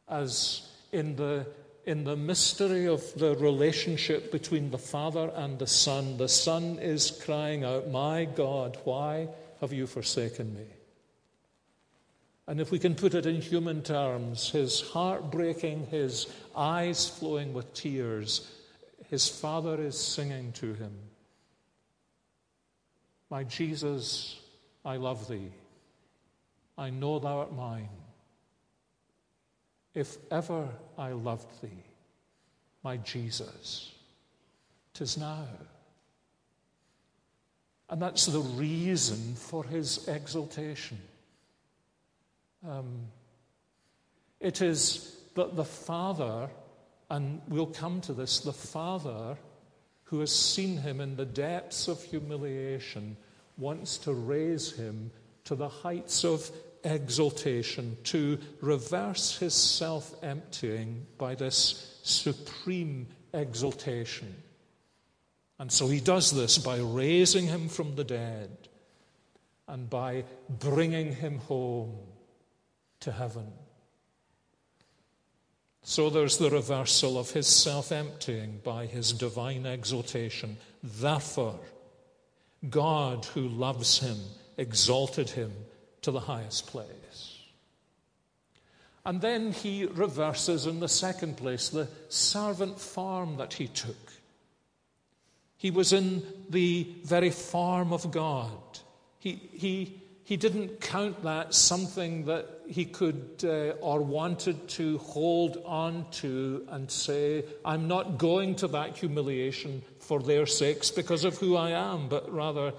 as 0.08 0.70
in 0.92 1.16
the 1.16 1.46
in 1.86 2.04
the 2.04 2.16
mystery 2.16 2.86
of 2.86 3.02
the 3.14 3.36
relationship 3.36 4.32
between 4.32 4.70
the 4.70 4.78
Father 4.78 5.30
and 5.34 5.58
the 5.58 5.66
Son, 5.66 6.16
the 6.16 6.28
Son 6.28 6.78
is 6.78 7.10
crying 7.10 7.62
out, 7.62 7.90
My 7.90 8.24
God, 8.24 8.78
why 8.84 9.28
have 9.64 9.72
you 9.72 9.86
forsaken 9.86 10.54
me? 10.54 10.66
And 12.46 12.60
if 12.60 12.70
we 12.70 12.78
can 12.78 12.94
put 12.94 13.14
it 13.14 13.24
in 13.24 13.40
human 13.40 13.82
terms, 13.82 14.50
his 14.50 14.82
heart 14.82 15.30
breaking, 15.30 15.86
his 15.86 16.26
eyes 16.54 17.08
flowing 17.08 17.54
with 17.54 17.72
tears, 17.72 18.52
his 19.08 19.26
Father 19.26 19.80
is 19.80 19.98
singing 19.98 20.52
to 20.52 20.74
him, 20.74 20.92
My 23.30 23.44
Jesus, 23.44 24.38
I 24.84 24.96
love 24.96 25.26
thee. 25.28 25.50
I 26.76 26.90
know 26.90 27.18
thou 27.18 27.38
art 27.38 27.54
mine. 27.54 27.88
If 29.94 30.16
ever 30.30 30.68
I 30.98 31.12
loved 31.12 31.62
thee, 31.62 31.84
my 32.82 32.98
Jesus, 32.98 33.92
tis 34.92 35.16
now. 35.16 35.46
And 37.94 38.02
that's 38.02 38.26
the 38.26 38.40
reason 38.40 39.36
for 39.36 39.62
his 39.62 40.08
exaltation. 40.08 40.98
Um, 42.68 43.02
it 44.40 44.60
is 44.60 45.16
that 45.36 45.54
the 45.54 45.64
Father, 45.64 46.50
and 47.08 47.40
we'll 47.46 47.66
come 47.66 48.00
to 48.00 48.12
this, 48.12 48.40
the 48.40 48.52
Father 48.52 49.36
who 50.02 50.18
has 50.18 50.34
seen 50.34 50.78
him 50.78 51.00
in 51.00 51.14
the 51.14 51.24
depths 51.24 51.86
of 51.86 52.02
humiliation 52.02 53.16
wants 53.58 53.96
to 53.98 54.12
raise 54.12 54.72
him 54.72 55.12
to 55.44 55.54
the 55.54 55.68
heights 55.68 56.24
of 56.24 56.50
exaltation, 56.82 57.96
to 58.02 58.40
reverse 58.60 59.38
his 59.38 59.54
self 59.54 60.16
emptying 60.24 61.06
by 61.16 61.36
this 61.36 62.00
supreme 62.02 63.06
exaltation. 63.32 64.34
And 65.58 65.70
so 65.70 65.88
he 65.88 66.00
does 66.00 66.30
this 66.30 66.58
by 66.58 66.78
raising 66.78 67.46
him 67.46 67.68
from 67.68 67.94
the 67.94 68.04
dead 68.04 68.50
and 69.68 69.88
by 69.88 70.24
bringing 70.48 71.14
him 71.14 71.38
home 71.38 71.96
to 73.00 73.12
heaven. 73.12 73.52
So 75.82 76.10
there's 76.10 76.38
the 76.38 76.50
reversal 76.50 77.18
of 77.18 77.30
his 77.30 77.46
self 77.46 77.92
emptying 77.92 78.60
by 78.64 78.86
his 78.86 79.12
divine 79.12 79.66
exaltation. 79.66 80.56
Therefore, 80.82 81.60
God, 82.70 83.26
who 83.26 83.48
loves 83.48 83.98
him, 83.98 84.16
exalted 84.56 85.30
him 85.30 85.52
to 86.02 86.10
the 86.10 86.20
highest 86.20 86.66
place. 86.66 87.38
And 89.04 89.20
then 89.20 89.52
he 89.52 89.84
reverses 89.84 90.66
in 90.66 90.80
the 90.80 90.88
second 90.88 91.36
place 91.36 91.68
the 91.68 91.88
servant 92.08 92.80
form 92.80 93.36
that 93.36 93.52
he 93.52 93.68
took. 93.68 94.03
He 95.56 95.70
was 95.70 95.92
in 95.92 96.22
the 96.50 96.94
very 97.04 97.30
form 97.30 97.92
of 97.92 98.10
God. 98.10 98.50
He, 99.18 99.32
he, 99.52 100.02
he 100.24 100.36
didn't 100.36 100.80
count 100.80 101.22
that 101.22 101.54
something 101.54 102.26
that 102.26 102.46
he 102.66 102.84
could 102.84 103.42
uh, 103.44 103.76
or 103.80 104.00
wanted 104.00 104.68
to 104.68 104.98
hold 104.98 105.62
on 105.64 106.06
to 106.12 106.66
and 106.70 106.90
say, 106.90 107.44
I'm 107.64 107.88
not 107.88 108.18
going 108.18 108.56
to 108.56 108.68
that 108.68 108.96
humiliation 108.96 109.82
for 110.00 110.20
their 110.20 110.46
sakes 110.46 110.90
because 110.90 111.24
of 111.24 111.38
who 111.38 111.56
I 111.56 111.70
am, 111.70 112.08
but 112.08 112.32
rather 112.32 112.72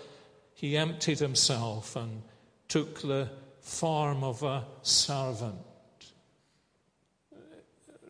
he 0.53 0.77
emptied 0.77 1.19
himself 1.19 1.95
and 1.95 2.23
took 2.67 3.01
the 3.01 3.29
form 3.61 4.23
of 4.23 4.41
a 4.43 4.65
servant. 4.81 5.55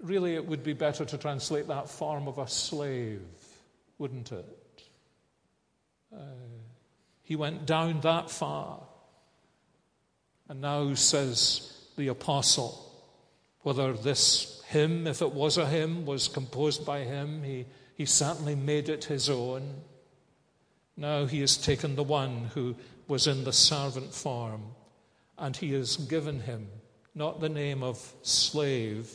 Really, 0.01 0.35
it 0.35 0.45
would 0.45 0.63
be 0.63 0.73
better 0.73 1.03
to 1.03 1.17
translate 1.17 1.67
that 1.67 1.89
form 1.89 2.27
of 2.27 2.37
a 2.37 2.47
slave, 2.47 3.21
wouldn't 3.97 4.31
it? 4.31 4.83
Uh, 6.13 6.21
he 7.23 7.35
went 7.35 7.65
down 7.65 8.01
that 8.01 8.29
far. 8.29 8.81
And 10.47 10.61
now 10.61 10.93
says 10.93 11.75
the 11.97 12.07
apostle, 12.09 12.81
whether 13.61 13.93
this 13.93 14.61
hymn, 14.67 15.07
if 15.07 15.21
it 15.21 15.33
was 15.33 15.57
a 15.57 15.67
hymn, 15.67 16.05
was 16.05 16.27
composed 16.27 16.85
by 16.85 16.99
him, 16.99 17.43
he, 17.43 17.65
he 17.95 18.05
certainly 18.05 18.55
made 18.55 18.89
it 18.89 19.05
his 19.05 19.29
own. 19.29 19.81
Now 20.95 21.25
he 21.25 21.41
has 21.41 21.57
taken 21.57 21.95
the 21.95 22.03
one 22.03 22.51
who 22.53 22.75
was 23.07 23.27
in 23.27 23.43
the 23.43 23.53
servant 23.53 24.13
form, 24.13 24.63
and 25.37 25.55
he 25.55 25.73
has 25.73 25.97
given 25.97 26.41
him 26.41 26.67
not 27.15 27.39
the 27.39 27.49
name 27.49 27.81
of 27.81 28.13
slave, 28.21 29.09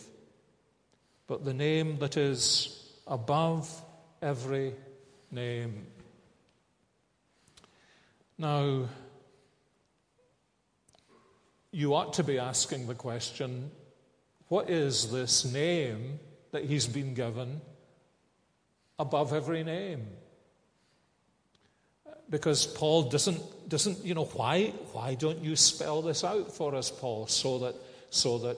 but 1.27 1.45
the 1.45 1.55
name 1.55 1.99
that 1.99 2.17
is 2.17 2.91
above 3.07 3.71
every 4.23 4.75
name. 5.31 5.87
Now, 8.39 8.89
you 11.73 11.95
ought 11.95 12.15
to 12.15 12.25
be 12.25 12.39
asking 12.39 12.87
the 12.87 12.95
question 12.95 13.71
what 14.49 14.69
is 14.69 15.13
this 15.13 15.45
name 15.45 16.19
that 16.51 16.65
he's 16.65 16.87
been 16.87 17.15
given 17.15 17.61
above 18.99 19.33
every 19.33 19.63
name? 19.63 20.07
because 22.31 22.65
Paul 22.65 23.03
doesn't, 23.11 23.69
doesn't 23.69 24.05
you 24.05 24.15
know, 24.15 24.25
why, 24.25 24.73
why 24.93 25.15
don't 25.15 25.43
you 25.43 25.57
spell 25.57 26.01
this 26.01 26.23
out 26.23 26.55
for 26.55 26.75
us, 26.77 26.91
Paul, 26.91 27.27
so 27.27 27.59
that, 27.59 27.75
so 28.11 28.39
that 28.39 28.57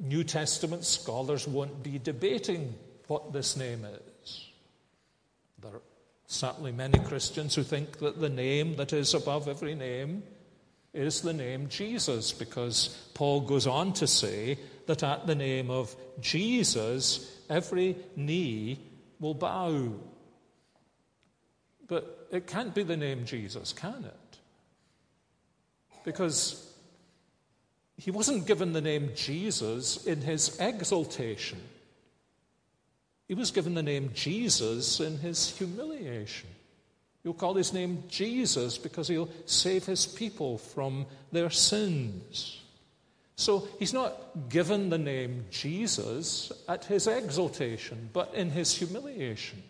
New 0.00 0.24
Testament 0.24 0.84
scholars 0.84 1.46
won't 1.46 1.82
be 1.82 1.98
debating 1.98 2.74
what 3.06 3.32
this 3.32 3.56
name 3.56 3.84
is? 3.84 4.11
There 5.62 5.74
are 5.74 5.82
certainly 6.26 6.72
many 6.72 6.98
Christians 6.98 7.54
who 7.54 7.62
think 7.62 7.98
that 7.98 8.20
the 8.20 8.28
name 8.28 8.74
that 8.76 8.92
is 8.92 9.14
above 9.14 9.46
every 9.46 9.76
name 9.76 10.24
is 10.92 11.22
the 11.22 11.32
name 11.32 11.68
Jesus, 11.68 12.32
because 12.32 12.88
Paul 13.14 13.42
goes 13.42 13.68
on 13.68 13.92
to 13.94 14.08
say 14.08 14.58
that 14.86 15.04
at 15.04 15.28
the 15.28 15.36
name 15.36 15.70
of 15.70 15.94
Jesus, 16.20 17.40
every 17.48 17.96
knee 18.16 18.80
will 19.20 19.34
bow. 19.34 19.92
But 21.86 22.26
it 22.32 22.48
can't 22.48 22.74
be 22.74 22.82
the 22.82 22.96
name 22.96 23.24
Jesus, 23.24 23.72
can 23.72 24.04
it? 24.04 24.38
Because 26.04 26.74
he 27.96 28.10
wasn't 28.10 28.48
given 28.48 28.72
the 28.72 28.80
name 28.80 29.12
Jesus 29.14 30.04
in 30.06 30.22
his 30.22 30.58
exaltation. 30.58 31.60
He 33.28 33.34
was 33.34 33.50
given 33.50 33.74
the 33.74 33.82
name 33.82 34.10
Jesus 34.14 35.00
in 35.00 35.18
his 35.18 35.56
humiliation. 35.56 36.48
You'll 37.24 37.34
call 37.34 37.54
his 37.54 37.72
name 37.72 38.04
Jesus 38.08 38.78
because 38.78 39.08
he'll 39.08 39.30
save 39.46 39.86
his 39.86 40.06
people 40.06 40.58
from 40.58 41.06
their 41.30 41.50
sins. 41.50 42.60
So 43.36 43.68
he's 43.78 43.92
not 43.92 44.48
given 44.48 44.90
the 44.90 44.98
name 44.98 45.46
Jesus 45.50 46.52
at 46.68 46.84
his 46.84 47.06
exaltation, 47.06 48.10
but 48.12 48.34
in 48.34 48.50
his 48.50 48.74
humiliation. 48.74 49.62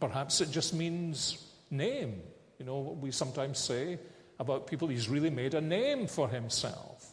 Perhaps 0.00 0.40
it 0.40 0.50
just 0.50 0.74
means 0.74 1.44
name. 1.70 2.20
You 2.58 2.66
know, 2.66 2.78
what 2.78 2.96
we 2.96 3.12
sometimes 3.12 3.58
say 3.58 3.98
about 4.38 4.66
people, 4.66 4.88
he's 4.88 5.08
really 5.08 5.30
made 5.30 5.54
a 5.54 5.60
name 5.60 6.06
for 6.06 6.28
himself. 6.28 7.06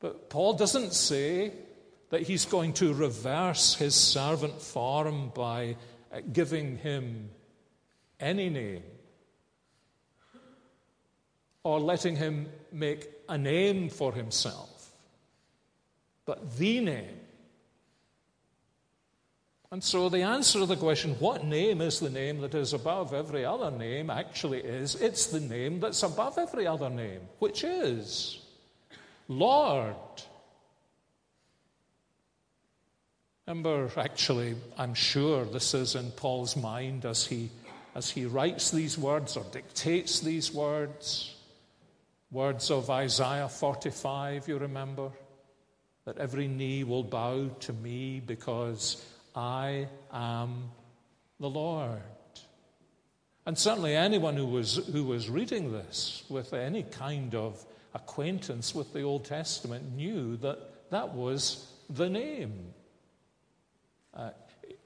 But 0.00 0.28
Paul 0.28 0.54
doesn't 0.54 0.92
say 0.92 1.52
that 2.10 2.22
he's 2.22 2.44
going 2.44 2.72
to 2.74 2.94
reverse 2.94 3.74
his 3.74 3.94
servant 3.94 4.60
form 4.62 5.30
by 5.34 5.76
uh, 6.12 6.20
giving 6.32 6.78
him 6.78 7.30
any 8.20 8.48
name. 8.48 8.82
or 11.66 11.80
letting 11.80 12.14
him 12.14 12.48
make 12.70 13.08
a 13.28 13.36
name 13.36 13.88
for 13.88 14.12
himself, 14.12 14.88
but 16.24 16.56
the 16.58 16.78
name. 16.78 17.18
And 19.72 19.82
so 19.82 20.08
the 20.08 20.22
answer 20.22 20.60
to 20.60 20.66
the 20.66 20.76
question, 20.76 21.16
what 21.18 21.44
name 21.44 21.80
is 21.80 21.98
the 21.98 22.08
name 22.08 22.40
that 22.42 22.54
is 22.54 22.72
above 22.72 23.12
every 23.12 23.44
other 23.44 23.72
name, 23.72 24.10
actually 24.10 24.60
is 24.60 24.94
it's 24.94 25.26
the 25.26 25.40
name 25.40 25.80
that's 25.80 26.04
above 26.04 26.38
every 26.38 26.68
other 26.68 26.88
name, 26.88 27.22
which 27.40 27.64
is 27.64 28.38
Lord. 29.26 29.96
Remember, 33.46 33.88
actually, 33.96 34.56
I'm 34.76 34.94
sure 34.94 35.44
this 35.44 35.72
is 35.72 35.94
in 35.94 36.10
Paul's 36.10 36.56
mind 36.56 37.04
as 37.04 37.24
he, 37.24 37.48
as 37.94 38.10
he 38.10 38.26
writes 38.26 38.72
these 38.72 38.98
words 38.98 39.36
or 39.36 39.44
dictates 39.52 40.18
these 40.18 40.52
words. 40.52 41.32
Words 42.32 42.72
of 42.72 42.90
Isaiah 42.90 43.48
45, 43.48 44.48
you 44.48 44.58
remember? 44.58 45.12
That 46.06 46.18
every 46.18 46.48
knee 46.48 46.82
will 46.82 47.04
bow 47.04 47.48
to 47.60 47.72
me 47.72 48.18
because 48.18 49.06
I 49.36 49.86
am 50.12 50.72
the 51.38 51.48
Lord. 51.48 52.02
And 53.46 53.56
certainly 53.56 53.94
anyone 53.94 54.36
who 54.36 54.46
was, 54.46 54.84
who 54.92 55.04
was 55.04 55.30
reading 55.30 55.70
this 55.70 56.24
with 56.28 56.52
any 56.52 56.82
kind 56.82 57.36
of 57.36 57.64
acquaintance 57.94 58.74
with 58.74 58.92
the 58.92 59.02
Old 59.02 59.24
Testament 59.24 59.94
knew 59.94 60.36
that 60.38 60.90
that 60.90 61.14
was 61.14 61.72
the 61.88 62.10
name. 62.10 62.74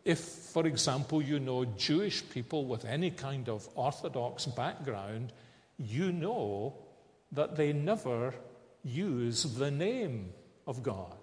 If, 0.04 0.18
for 0.18 0.66
example, 0.66 1.20
you 1.20 1.38
know 1.38 1.64
Jewish 1.64 2.28
people 2.28 2.64
with 2.64 2.84
any 2.84 3.10
kind 3.10 3.48
of 3.48 3.68
Orthodox 3.74 4.46
background, 4.46 5.32
you 5.76 6.12
know 6.12 6.74
that 7.32 7.56
they 7.56 7.72
never 7.72 8.34
use 8.82 9.42
the 9.42 9.70
name 9.70 10.32
of 10.66 10.82
God. 10.82 11.16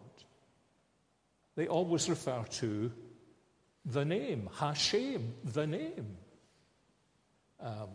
They 1.56 1.68
always 1.68 2.08
refer 2.08 2.44
to 2.44 2.92
the 3.86 4.06
name, 4.06 4.50
Hashem, 4.60 5.34
the 5.44 5.66
name. 5.66 6.18
Um, 7.60 7.90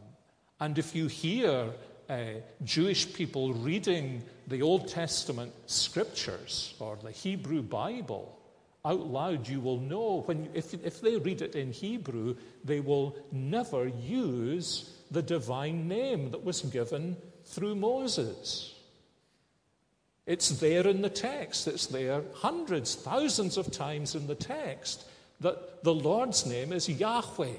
and 0.59 0.79
if 0.79 0.97
you 0.97 1.07
hear 1.07 1.71
uh, 2.09 2.25
Jewish 2.65 3.13
people 3.13 3.53
reading 3.55 4.23
the 4.49 4.63
Old 4.63 4.89
Testament 4.89 5.53
scriptures 5.67 6.75
or 6.81 6.97
the 6.97 7.11
Hebrew 7.11 7.63
Bible 7.63 8.39
out 8.85 9.07
loud, 9.07 9.49
you 9.49 9.61
will 9.61 9.79
know 9.79 10.23
when, 10.27 10.49
if, 10.55 10.75
if 10.75 11.01
they 11.01 11.17
read 11.17 11.41
it 11.41 11.55
in 11.55 11.73
Hebrew, 11.73 12.37
they 12.65 12.81
will 12.81 13.17
never 13.31 13.87
use 13.87 14.97
the 15.11 15.23
divine 15.23 15.87
name 15.87 16.31
that 16.33 16.45
was 16.45 16.63
given 16.63 17.17
through 17.45 17.77
Moses. 17.77 18.75
It's 20.27 20.51
there 20.61 20.87
in 20.87 21.03
the 21.03 21.11
text. 21.11 21.69
It's 21.69 21.87
there 21.87 22.23
hundreds, 22.35 22.95
thousands 22.95 23.57
of 23.57 23.71
times 23.71 24.15
in 24.15 24.27
the 24.27 24.35
text 24.35 25.05
that 25.41 25.83
the 25.85 25.95
Lord's 25.95 26.47
name 26.47 26.73
is 26.73 26.89
Yahweh. 26.89 27.57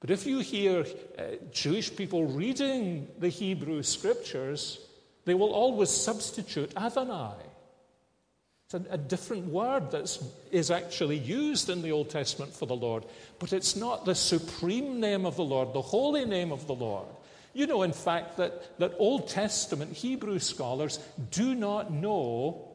But 0.00 0.10
if 0.10 0.26
you 0.26 0.40
hear 0.40 0.86
uh, 1.18 1.22
Jewish 1.52 1.94
people 1.94 2.24
reading 2.24 3.08
the 3.18 3.28
Hebrew 3.28 3.82
scriptures, 3.82 4.80
they 5.26 5.34
will 5.34 5.52
always 5.52 5.90
substitute 5.90 6.72
Adonai. 6.76 7.34
It's 8.72 8.86
a, 8.86 8.94
a 8.94 8.98
different 8.98 9.46
word 9.46 9.90
that 9.90 10.16
is 10.52 10.70
actually 10.70 11.18
used 11.18 11.70
in 11.70 11.82
the 11.82 11.90
Old 11.90 12.08
Testament 12.08 12.54
for 12.54 12.66
the 12.66 12.76
Lord, 12.76 13.04
but 13.40 13.52
it's 13.52 13.74
not 13.74 14.04
the 14.04 14.14
supreme 14.14 15.00
name 15.00 15.26
of 15.26 15.34
the 15.34 15.44
Lord, 15.44 15.72
the 15.72 15.82
holy 15.82 16.24
name 16.24 16.52
of 16.52 16.68
the 16.68 16.74
Lord. 16.74 17.06
You 17.52 17.66
know, 17.66 17.82
in 17.82 17.92
fact, 17.92 18.36
that, 18.36 18.78
that 18.78 18.94
Old 18.98 19.28
Testament 19.28 19.92
Hebrew 19.92 20.38
scholars 20.38 21.00
do 21.32 21.56
not 21.56 21.92
know 21.92 22.68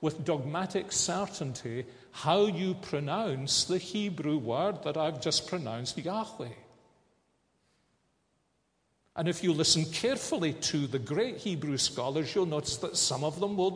with 0.00 0.24
dogmatic 0.24 0.92
certainty 0.92 1.86
how 2.12 2.46
you 2.46 2.74
pronounce 2.74 3.64
the 3.64 3.78
Hebrew 3.78 4.38
word 4.38 4.84
that 4.84 4.96
I've 4.96 5.20
just 5.20 5.48
pronounced, 5.48 5.98
Yahweh. 5.98 6.50
And 9.14 9.28
if 9.28 9.44
you 9.44 9.52
listen 9.52 9.84
carefully 9.84 10.54
to 10.54 10.86
the 10.86 10.98
great 10.98 11.36
Hebrew 11.36 11.76
scholars, 11.76 12.34
you'll 12.34 12.46
notice 12.46 12.78
that 12.78 12.96
some 12.96 13.24
of 13.24 13.38
them 13.40 13.56
will 13.58 13.72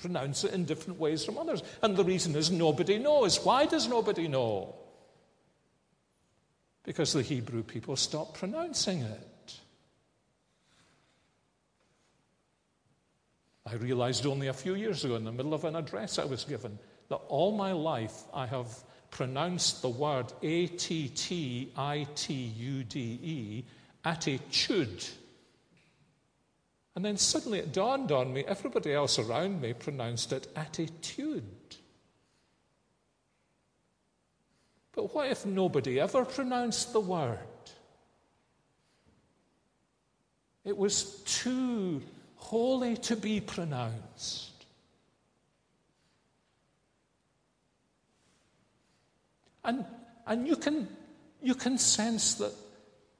pronounce 0.00 0.42
it 0.42 0.52
in 0.52 0.64
different 0.64 0.98
ways 0.98 1.24
from 1.24 1.38
others. 1.38 1.62
And 1.80 1.96
the 1.96 2.04
reason 2.04 2.34
is 2.34 2.50
nobody 2.50 2.98
knows. 2.98 3.44
Why 3.44 3.66
does 3.66 3.86
nobody 3.86 4.26
know? 4.26 4.74
Because 6.82 7.12
the 7.12 7.22
Hebrew 7.22 7.62
people 7.62 7.94
stopped 7.94 8.34
pronouncing 8.34 9.02
it. 9.02 9.60
I 13.64 13.74
realized 13.74 14.26
only 14.26 14.48
a 14.48 14.52
few 14.52 14.74
years 14.74 15.04
ago, 15.04 15.14
in 15.14 15.24
the 15.24 15.32
middle 15.32 15.54
of 15.54 15.64
an 15.64 15.76
address 15.76 16.18
I 16.18 16.24
was 16.24 16.44
given, 16.44 16.78
that 17.08 17.20
all 17.28 17.56
my 17.56 17.72
life 17.72 18.24
I 18.34 18.46
have 18.46 18.68
pronounced 19.10 19.82
the 19.82 19.88
word 19.88 20.32
A 20.42 20.66
T 20.66 21.08
T 21.08 21.72
I 21.76 22.06
T 22.14 22.34
U 22.34 22.84
D 22.84 23.00
E, 23.22 23.64
attitude. 24.04 25.04
And 26.94 27.04
then 27.04 27.16
suddenly 27.16 27.58
it 27.58 27.72
dawned 27.72 28.12
on 28.12 28.32
me 28.32 28.44
everybody 28.46 28.92
else 28.92 29.18
around 29.18 29.60
me 29.60 29.72
pronounced 29.72 30.32
it 30.32 30.46
attitude. 30.54 31.44
But 34.92 35.12
what 35.14 35.28
if 35.28 35.44
nobody 35.44 35.98
ever 35.98 36.24
pronounced 36.24 36.92
the 36.92 37.00
word? 37.00 37.38
It 40.64 40.76
was 40.76 41.20
too 41.24 42.00
holy 42.36 42.96
to 42.98 43.16
be 43.16 43.40
pronounced. 43.40 44.52
And, 49.64 49.84
and 50.26 50.46
you, 50.46 50.56
can, 50.56 50.88
you 51.42 51.54
can 51.54 51.78
sense 51.78 52.34
that, 52.34 52.52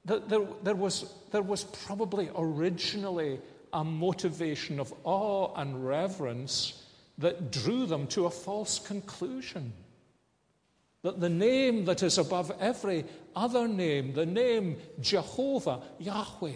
there, 0.05 0.45
there, 0.63 0.75
was, 0.75 1.13
there 1.31 1.41
was 1.41 1.63
probably 1.63 2.29
originally 2.35 3.39
a 3.73 3.83
motivation 3.83 4.79
of 4.79 4.93
awe 5.03 5.53
and 5.55 5.85
reverence 5.85 6.83
that 7.17 7.51
drew 7.51 7.85
them 7.85 8.07
to 8.07 8.25
a 8.25 8.29
false 8.29 8.79
conclusion. 8.79 9.73
That 11.01 11.19
the 11.19 11.29
name 11.29 11.85
that 11.85 12.03
is 12.03 12.17
above 12.17 12.51
every 12.59 13.05
other 13.35 13.67
name, 13.67 14.13
the 14.13 14.25
name 14.25 14.77
Jehovah, 15.01 15.81
Yahweh, 15.99 16.53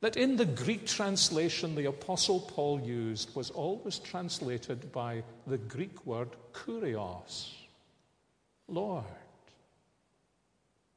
that 0.00 0.16
in 0.16 0.36
the 0.36 0.44
Greek 0.44 0.86
translation 0.86 1.74
the 1.74 1.86
Apostle 1.86 2.40
Paul 2.40 2.80
used 2.80 3.34
was 3.36 3.50
always 3.50 3.98
translated 3.98 4.90
by 4.90 5.22
the 5.46 5.58
Greek 5.58 6.04
word 6.04 6.30
kurios, 6.52 7.52
Lord. 8.68 9.04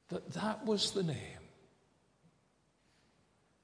That 0.10 0.34
that 0.34 0.66
was 0.66 0.92
the 0.92 1.04
name. 1.04 1.36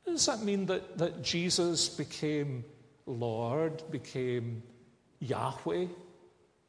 Does 0.06 0.26
that 0.26 0.42
mean 0.42 0.66
that, 0.66 0.98
that 0.98 1.22
Jesus 1.22 1.88
became 1.88 2.66
Lord, 3.06 3.84
became 3.92 4.64
Yahweh, 5.20 5.86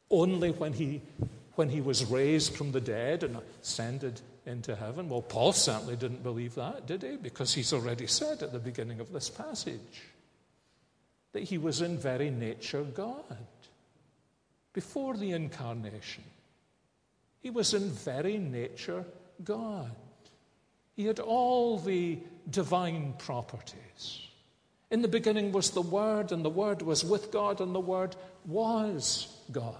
only 0.09 0.51
when 0.51 0.73
he, 0.73 1.01
when 1.55 1.69
he 1.69 1.81
was 1.81 2.05
raised 2.05 2.55
from 2.55 2.71
the 2.71 2.81
dead 2.81 3.23
and 3.23 3.37
ascended 3.61 4.21
into 4.45 4.75
heaven? 4.75 5.09
Well, 5.09 5.21
Paul 5.21 5.53
certainly 5.53 5.95
didn't 5.95 6.23
believe 6.23 6.55
that, 6.55 6.85
did 6.85 7.03
he? 7.03 7.17
Because 7.17 7.53
he's 7.53 7.73
already 7.73 8.07
said 8.07 8.43
at 8.43 8.53
the 8.53 8.59
beginning 8.59 8.99
of 8.99 9.11
this 9.11 9.29
passage 9.29 10.03
that 11.33 11.43
he 11.43 11.57
was 11.57 11.81
in 11.81 11.97
very 11.97 12.29
nature 12.29 12.83
God 12.83 13.37
before 14.71 15.17
the 15.17 15.31
incarnation. 15.31 16.23
He 17.41 17.49
was 17.49 17.73
in 17.73 17.89
very 17.89 18.37
nature 18.37 19.03
God. 19.43 19.95
He 20.95 21.05
had 21.05 21.19
all 21.19 21.79
the 21.79 22.19
divine 22.49 23.13
properties. 23.17 24.27
In 24.91 25.01
the 25.01 25.07
beginning 25.07 25.51
was 25.51 25.71
the 25.71 25.81
Word, 25.81 26.31
and 26.31 26.45
the 26.45 26.49
Word 26.49 26.81
was 26.81 27.03
with 27.03 27.31
God, 27.31 27.61
and 27.61 27.73
the 27.73 27.79
Word 27.79 28.15
was 28.45 29.27
God. 29.51 29.75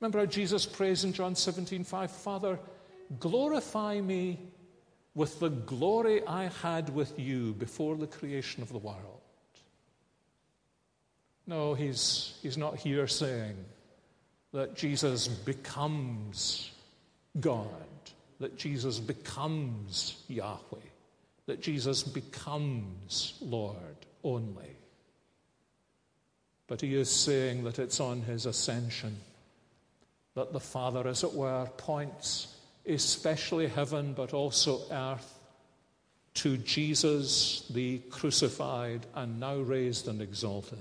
Remember 0.00 0.18
how 0.18 0.26
Jesus 0.26 0.66
prays 0.66 1.04
in 1.04 1.12
John 1.12 1.34
17 1.34 1.84
5 1.84 2.10
Father, 2.10 2.58
Glorify 3.20 4.00
me 4.00 4.38
with 5.14 5.40
the 5.40 5.48
glory 5.48 6.26
I 6.26 6.48
had 6.62 6.94
with 6.94 7.18
you 7.18 7.54
before 7.54 7.96
the 7.96 8.06
creation 8.06 8.62
of 8.62 8.70
the 8.70 8.78
world. 8.78 9.20
No, 11.46 11.74
he's, 11.74 12.36
he's 12.42 12.58
not 12.58 12.76
here 12.76 13.06
saying 13.06 13.56
that 14.52 14.74
Jesus 14.74 15.28
becomes 15.28 16.70
God, 17.38 17.86
that 18.40 18.56
Jesus 18.56 18.98
becomes 18.98 20.22
Yahweh, 20.28 20.88
that 21.46 21.62
Jesus 21.62 22.02
becomes 22.02 23.34
Lord 23.40 23.76
only. 24.22 24.76
But 26.66 26.80
he 26.80 26.94
is 26.94 27.10
saying 27.10 27.64
that 27.64 27.78
it's 27.78 28.00
on 28.00 28.22
his 28.22 28.46
ascension 28.46 29.16
that 30.34 30.52
the 30.52 30.60
Father, 30.60 31.08
as 31.08 31.24
it 31.24 31.32
were, 31.32 31.66
points 31.78 32.56
especially 32.86 33.66
heaven, 33.66 34.12
but 34.12 34.32
also 34.32 34.80
earth, 34.90 35.38
to 36.34 36.58
Jesus, 36.58 37.66
the 37.70 37.98
crucified 38.10 39.06
and 39.14 39.40
now 39.40 39.56
raised 39.56 40.06
and 40.06 40.20
exalted, 40.20 40.78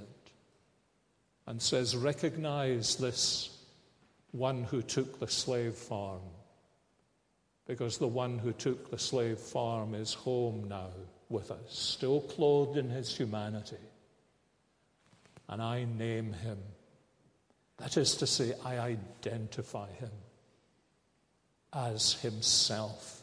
and 1.47 1.61
says, 1.61 1.95
Recognize 1.95 2.97
this 2.97 3.57
one 4.31 4.63
who 4.65 4.81
took 4.81 5.19
the 5.19 5.27
slave 5.27 5.75
farm, 5.75 6.19
because 7.67 7.97
the 7.97 8.07
one 8.07 8.37
who 8.37 8.51
took 8.53 8.91
the 8.91 8.97
slave 8.97 9.39
farm 9.39 9.95
is 9.95 10.13
home 10.13 10.67
now 10.69 10.89
with 11.29 11.51
us, 11.51 11.59
still 11.67 12.21
clothed 12.21 12.77
in 12.77 12.89
his 12.89 13.15
humanity. 13.15 13.77
And 15.49 15.61
I 15.61 15.85
name 15.85 16.33
him. 16.33 16.57
That 17.77 17.97
is 17.97 18.15
to 18.17 18.27
say, 18.27 18.53
I 18.63 18.79
identify 18.79 19.91
him 19.93 20.11
as 21.73 22.13
himself 22.21 23.21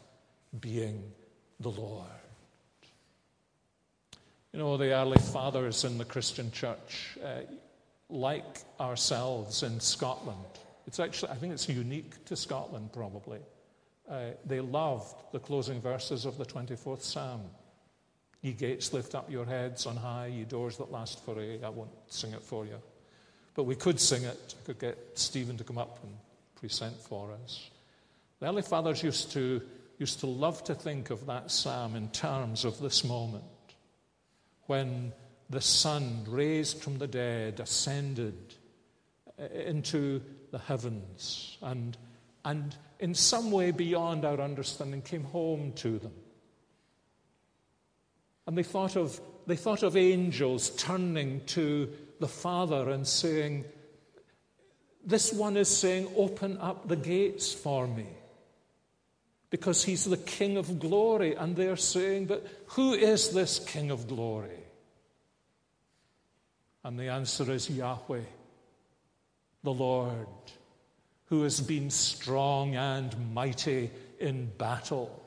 being 0.59 1.03
the 1.59 1.71
Lord. 1.71 2.07
You 4.51 4.59
know, 4.59 4.77
the 4.77 4.93
early 4.93 5.17
fathers 5.17 5.83
in 5.83 5.97
the 5.97 6.05
Christian 6.05 6.51
church, 6.51 7.17
uh, 7.23 7.41
like 8.09 8.59
ourselves 8.79 9.63
in 9.63 9.79
Scotland, 9.79 10.37
it's 10.85 10.99
actually, 10.99 11.31
I 11.31 11.35
think 11.35 11.53
it's 11.53 11.67
unique 11.67 12.23
to 12.25 12.35
Scotland 12.35 12.91
probably. 12.93 13.39
Uh, 14.09 14.31
they 14.45 14.59
loved 14.59 15.15
the 15.31 15.39
closing 15.39 15.81
verses 15.81 16.25
of 16.25 16.37
the 16.37 16.45
24th 16.45 17.01
Psalm. 17.01 17.41
Ye 18.41 18.51
gates, 18.51 18.91
lift 18.91 19.15
up 19.15 19.31
your 19.31 19.45
heads 19.45 19.85
on 19.85 19.95
high, 19.95 20.27
ye 20.27 20.43
doors 20.43 20.77
that 20.77 20.91
last 20.91 21.23
for 21.23 21.39
aye. 21.39 21.59
I 21.63 21.69
won't 21.69 21.91
sing 22.07 22.33
it 22.33 22.41
for 22.41 22.65
you. 22.65 22.81
But 23.55 23.63
we 23.63 23.75
could 23.75 23.99
sing 23.99 24.23
it. 24.23 24.55
I 24.61 24.65
could 24.65 24.79
get 24.79 24.97
Stephen 25.13 25.55
to 25.57 25.63
come 25.63 25.77
up 25.77 25.99
and 26.03 26.13
present 26.55 26.99
for 26.99 27.31
us. 27.43 27.69
The 28.39 28.47
early 28.47 28.61
fathers 28.61 29.01
used 29.01 29.31
to, 29.31 29.61
used 29.97 30.19
to 30.19 30.27
love 30.27 30.63
to 30.65 30.75
think 30.75 31.09
of 31.09 31.25
that 31.27 31.51
psalm 31.51 31.95
in 31.95 32.09
terms 32.09 32.65
of 32.65 32.79
this 32.79 33.05
moment 33.05 33.43
when 34.65 35.13
the 35.49 35.61
Son, 35.61 36.25
raised 36.27 36.81
from 36.81 36.97
the 36.97 37.07
dead, 37.07 37.59
ascended 37.59 38.55
into 39.37 40.21
the 40.51 40.57
heavens 40.59 41.57
and, 41.61 41.97
and 42.45 42.75
in 42.99 43.13
some 43.13 43.51
way 43.51 43.71
beyond 43.71 44.25
our 44.25 44.39
understanding 44.39 45.01
came 45.01 45.23
home 45.23 45.73
to 45.73 45.99
them. 45.99 46.13
And 48.45 48.57
they 48.57 48.63
thought 48.63 48.95
of, 48.95 49.19
they 49.47 49.55
thought 49.55 49.83
of 49.83 49.95
angels 49.95 50.69
turning 50.71 51.45
to 51.47 51.89
the 52.19 52.27
Father 52.27 52.89
and 52.89 53.07
saying, 53.07 53.65
This 55.05 55.31
one 55.33 55.57
is 55.57 55.69
saying, 55.75 56.07
Open 56.15 56.57
up 56.57 56.87
the 56.87 56.95
gates 56.95 57.53
for 57.53 57.87
me. 57.87 58.07
Because 59.49 59.83
he's 59.83 60.05
the 60.05 60.17
King 60.17 60.57
of 60.57 60.79
glory. 60.79 61.35
And 61.35 61.55
they're 61.55 61.77
saying, 61.77 62.25
But 62.25 62.45
who 62.67 62.93
is 62.93 63.29
this 63.29 63.59
King 63.59 63.91
of 63.91 64.07
glory? 64.07 64.59
And 66.83 66.99
the 66.99 67.07
answer 67.09 67.49
is 67.49 67.69
Yahweh, 67.69 68.25
the 69.63 69.73
Lord, 69.73 70.27
who 71.33 71.41
has 71.41 71.59
been 71.61 71.89
strong 71.89 72.75
and 72.75 73.33
mighty 73.33 73.89
in 74.19 74.45
battle 74.59 75.19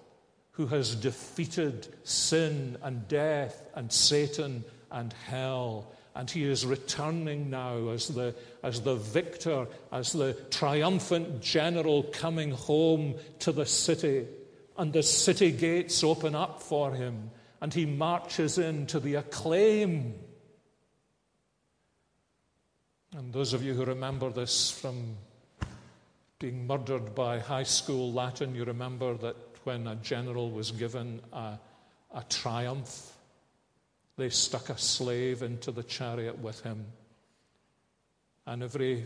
who 0.52 0.68
has 0.68 0.94
defeated 0.94 1.88
sin 2.04 2.78
and 2.84 3.08
death 3.08 3.60
and 3.74 3.92
Satan 3.92 4.62
and 4.92 5.12
hell. 5.12 5.90
And 6.14 6.30
he 6.30 6.44
is 6.44 6.64
returning 6.64 7.50
now 7.50 7.88
as 7.88 8.06
the, 8.06 8.36
as 8.62 8.82
the 8.82 8.94
victor, 8.94 9.66
as 9.90 10.12
the 10.12 10.34
triumphant 10.52 11.42
general 11.42 12.04
coming 12.04 12.52
home 12.52 13.16
to 13.40 13.50
the 13.50 13.66
city. 13.66 14.28
And 14.78 14.92
the 14.92 15.02
city 15.02 15.50
gates 15.50 16.04
open 16.04 16.36
up 16.36 16.62
for 16.62 16.92
him, 16.92 17.32
and 17.60 17.74
he 17.74 17.84
marches 17.84 18.58
in 18.58 18.86
to 18.86 19.00
the 19.00 19.16
acclaim. 19.16 20.14
And 23.16 23.32
those 23.32 23.54
of 23.54 23.64
you 23.64 23.74
who 23.74 23.84
remember 23.84 24.30
this 24.30 24.70
from 24.70 25.16
being 26.38 26.66
murdered 26.66 27.14
by 27.14 27.38
high 27.38 27.62
school 27.62 28.12
Latin, 28.12 28.54
you 28.54 28.64
remember 28.64 29.16
that 29.16 29.36
when 29.64 29.86
a 29.86 29.96
general 29.96 30.50
was 30.50 30.70
given 30.70 31.20
a, 31.32 31.58
a 32.14 32.24
triumph, 32.28 33.12
they 34.16 34.28
stuck 34.28 34.68
a 34.68 34.78
slave 34.78 35.42
into 35.42 35.70
the 35.70 35.82
chariot 35.82 36.38
with 36.38 36.60
him. 36.62 36.84
And 38.46 38.62
every 38.62 39.04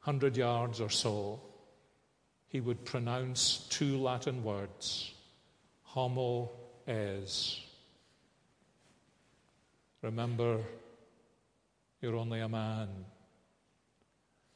hundred 0.00 0.36
yards 0.36 0.80
or 0.80 0.90
so, 0.90 1.40
he 2.48 2.60
would 2.60 2.84
pronounce 2.84 3.66
two 3.70 3.98
Latin 3.98 4.42
words 4.44 5.12
homo 5.82 6.50
es. 6.86 7.60
Remember, 10.00 10.58
you're 12.00 12.16
only 12.16 12.40
a 12.40 12.48
man. 12.48 12.88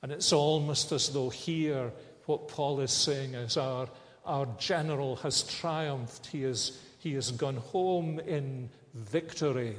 And 0.07 0.12
it's 0.12 0.33
almost 0.33 0.92
as 0.92 1.09
though 1.09 1.31
here, 1.31 1.92
what 2.27 2.47
Paul 2.47 2.79
is 2.79 2.92
saying 2.92 3.35
is 3.35 3.57
our 3.57 3.88
our 4.25 4.47
general 4.57 5.16
has 5.16 5.42
triumphed. 5.42 6.27
He, 6.27 6.45
is, 6.45 6.81
he 7.01 7.14
has 7.14 7.33
gone 7.33 7.57
home 7.57 8.21
in 8.21 8.71
victory. 8.95 9.75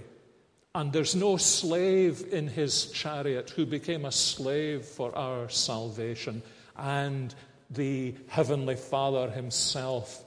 And 0.76 0.92
there's 0.92 1.16
no 1.16 1.38
slave 1.38 2.26
in 2.34 2.50
his 2.50 2.92
chariot 2.92 3.52
who 3.52 3.66
became 3.66 4.04
a 4.04 4.12
slave 4.12 4.84
for 4.84 5.18
our 5.18 5.48
salvation. 5.48 6.42
And 6.76 7.34
the 7.70 8.13
Heavenly 8.28 8.76
Father 8.76 9.32
himself 9.32 10.26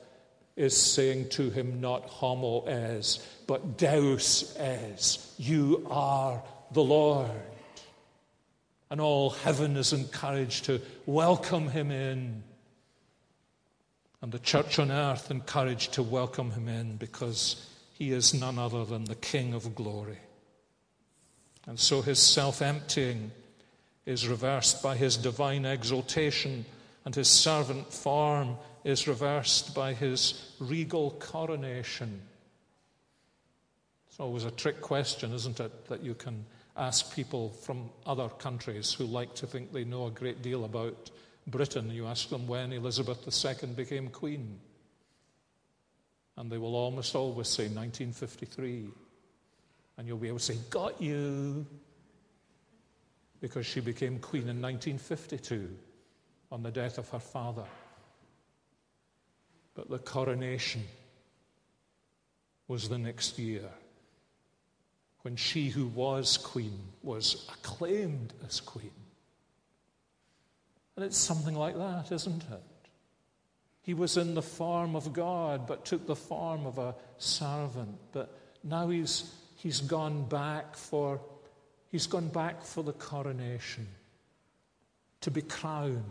is 0.56 0.74
saying 0.74 1.28
to 1.32 1.50
him, 1.50 1.82
not 1.82 2.06
homo 2.06 2.64
es, 2.64 3.18
but 3.46 3.76
deus 3.76 4.56
es. 4.56 5.34
You 5.36 5.86
are 5.90 6.42
the 6.72 6.84
Lord. 6.84 7.30
And 8.90 9.00
all 9.00 9.30
heaven 9.30 9.76
is 9.76 9.92
encouraged 9.92 10.64
to 10.64 10.80
welcome 11.06 11.68
him 11.68 11.90
in 11.90 12.42
and 14.22 14.32
the 14.32 14.38
church 14.38 14.78
on 14.78 14.90
earth 14.90 15.30
encouraged 15.30 15.94
to 15.94 16.02
welcome 16.02 16.50
him 16.50 16.68
in 16.68 16.96
because 16.96 17.66
he 17.92 18.12
is 18.12 18.34
none 18.34 18.58
other 18.58 18.84
than 18.84 19.04
the 19.04 19.14
King 19.14 19.54
of 19.54 19.74
glory. 19.74 20.18
And 21.66 21.78
so 21.78 22.02
his 22.02 22.18
self 22.18 22.60
emptying 22.60 23.30
is 24.04 24.28
reversed 24.28 24.82
by 24.82 24.96
his 24.96 25.16
divine 25.16 25.64
exaltation, 25.64 26.66
and 27.04 27.14
his 27.14 27.28
servant 27.28 27.92
form 27.92 28.56
is 28.84 29.08
reversed 29.08 29.74
by 29.74 29.94
his 29.94 30.52
regal 30.58 31.12
coronation. 31.12 32.20
It's 34.08 34.20
always 34.20 34.44
a 34.44 34.50
trick 34.50 34.80
question, 34.80 35.32
isn't 35.32 35.60
it, 35.60 35.86
that 35.88 36.02
you 36.02 36.14
can 36.14 36.44
ask 36.80 37.14
people 37.14 37.50
from 37.50 37.90
other 38.06 38.28
countries 38.30 38.92
who 38.92 39.04
like 39.04 39.34
to 39.34 39.46
think 39.46 39.70
they 39.70 39.84
know 39.84 40.06
a 40.06 40.10
great 40.10 40.40
deal 40.40 40.64
about 40.64 41.10
Britain, 41.46 41.90
you 41.90 42.06
ask 42.06 42.30
them 42.30 42.46
when 42.46 42.72
Elizabeth 42.72 43.28
II 43.44 43.68
became 43.74 44.08
queen. 44.08 44.58
And 46.38 46.50
they 46.50 46.56
will 46.56 46.74
almost 46.74 47.14
always 47.14 47.48
say 47.48 47.64
1953. 47.64 48.88
And 49.98 50.08
you'll 50.08 50.16
be 50.16 50.28
able 50.28 50.38
to 50.38 50.44
say, 50.44 50.56
Got 50.70 51.00
you! 51.02 51.66
Because 53.40 53.66
she 53.66 53.80
became 53.80 54.18
queen 54.18 54.48
in 54.48 54.62
1952 54.62 55.76
on 56.50 56.62
the 56.62 56.70
death 56.70 56.96
of 56.96 57.08
her 57.10 57.20
father. 57.20 57.66
But 59.74 59.90
the 59.90 59.98
coronation 59.98 60.82
was 62.68 62.88
the 62.88 62.98
next 62.98 63.38
year 63.38 63.68
when 65.22 65.36
she 65.36 65.68
who 65.68 65.86
was 65.86 66.36
queen 66.36 66.78
was 67.02 67.48
acclaimed 67.52 68.32
as 68.46 68.60
queen. 68.60 68.90
And 70.96 71.04
it's 71.04 71.16
something 71.16 71.54
like 71.54 71.76
that, 71.76 72.12
isn't 72.12 72.42
it? 72.42 72.62
He 73.82 73.94
was 73.94 74.16
in 74.16 74.34
the 74.34 74.42
form 74.42 74.94
of 74.94 75.12
God, 75.12 75.66
but 75.66 75.84
took 75.84 76.06
the 76.06 76.16
form 76.16 76.66
of 76.66 76.78
a 76.78 76.94
servant. 77.18 77.96
But 78.12 78.36
now 78.62 78.88
he's, 78.88 79.34
he's 79.56 79.80
gone 79.80 80.28
back 80.28 80.76
for 80.76 81.20
he's 81.90 82.06
gone 82.06 82.28
back 82.28 82.62
for 82.62 82.84
the 82.84 82.92
coronation, 82.92 83.88
to 85.22 85.30
be 85.30 85.42
crowned. 85.42 86.04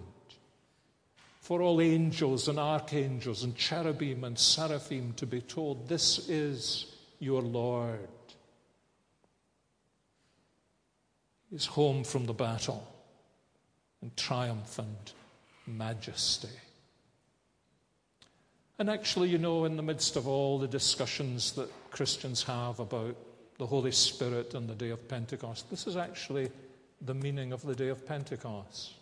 For 1.42 1.62
all 1.62 1.82
angels 1.82 2.48
and 2.48 2.60
archangels 2.60 3.44
and 3.44 3.56
cherubim 3.56 4.24
and 4.24 4.38
seraphim 4.38 5.14
to 5.14 5.26
be 5.26 5.42
told, 5.42 5.88
This 5.88 6.30
is 6.30 6.96
your 7.20 7.42
Lord. 7.42 8.08
He's 11.50 11.66
home 11.66 12.04
from 12.04 12.26
the 12.26 12.34
battle 12.34 12.88
and 14.02 14.16
triumphant 14.16 15.14
majesty. 15.66 16.50
And 18.78 18.90
actually, 18.90 19.30
you 19.30 19.38
know, 19.38 19.66
in 19.66 19.76
the 19.76 19.84
midst 19.84 20.16
of 20.16 20.28
all 20.28 20.58
the 20.58 20.68
discussions 20.68 21.52
that 21.54 21.70
Christians 21.92 22.44
have 22.44 22.80
about 22.80 23.16
the 23.58 23.66
Holy 23.66 23.92
Spirit 23.92 24.54
and 24.54 24.70
the 24.70 24.76
day 24.76 24.90
of 24.90 25.08
Pentecost, 25.10 25.70
this 25.70 25.86
is 25.86 25.98
actually 25.98 26.50
the 27.02 27.14
meaning 27.14 27.52
of 27.52 27.62
the 27.62 27.76
day 27.76 27.90
of 27.90 28.08
Pentecost. 28.08 28.94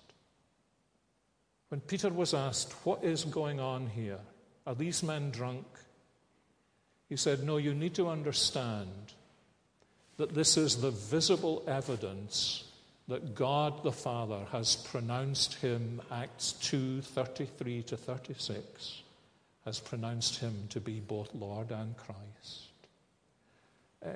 When 1.69 1.81
Peter 1.81 2.09
was 2.09 2.33
asked, 2.33 2.73
What 2.85 3.03
is 3.03 3.23
going 3.25 3.59
on 3.59 3.87
here? 3.87 4.19
Are 4.65 4.75
these 4.75 5.03
men 5.03 5.31
drunk? 5.31 5.65
He 7.09 7.17
said, 7.17 7.43
No, 7.43 7.57
you 7.57 7.73
need 7.73 7.93
to 7.95 8.09
understand 8.09 9.13
that 10.17 10.33
this 10.33 10.57
is 10.57 10.81
the 10.81 10.91
visible 10.91 11.63
evidence 11.67 12.63
that 13.07 13.35
God 13.35 13.83
the 13.83 13.91
Father 13.91 14.45
has 14.51 14.75
pronounced 14.75 15.55
him, 15.55 16.01
Acts 16.11 16.53
2 16.53 17.01
33 17.01 17.83
to 17.83 17.97
36, 17.97 19.01
has 19.63 19.79
pronounced 19.79 20.39
him 20.39 20.53
to 20.69 20.81
be 20.81 20.99
both 20.99 21.33
Lord 21.33 21.71
and 21.71 21.95
Christ. 21.95 22.67
Uh, 24.05 24.09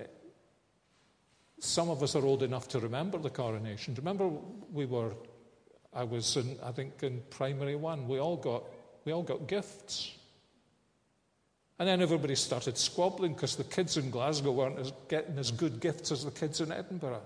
some 1.60 1.90
of 1.90 2.02
us 2.04 2.16
are 2.16 2.26
old 2.26 2.44
enough 2.44 2.68
to 2.70 2.80
remember 2.80 3.18
the 3.18 3.30
coronation. 3.30 3.94
Remember, 3.96 4.30
we 4.74 4.86
were, 4.86 5.14
I 5.94 6.04
was 6.04 6.36
in, 6.36 6.58
I 6.64 6.72
think, 6.72 7.04
in 7.04 7.22
primary 7.30 7.76
one. 7.76 8.08
We 8.08 8.20
all 8.20 8.36
got, 8.36 8.64
we 9.06 9.12
all 9.12 9.24
got 9.24 9.48
gifts. 9.48 10.12
And 11.82 11.88
then 11.88 12.00
everybody 12.00 12.36
started 12.36 12.78
squabbling 12.78 13.34
because 13.34 13.56
the 13.56 13.64
kids 13.64 13.98
in 13.98 14.12
Glasgow 14.12 14.52
weren't 14.52 14.78
as, 14.78 14.94
getting 15.08 15.40
as 15.40 15.50
good 15.50 15.80
gifts 15.80 16.12
as 16.12 16.24
the 16.24 16.30
kids 16.30 16.62
in 16.62 16.72
Edinburgh. 16.72 17.24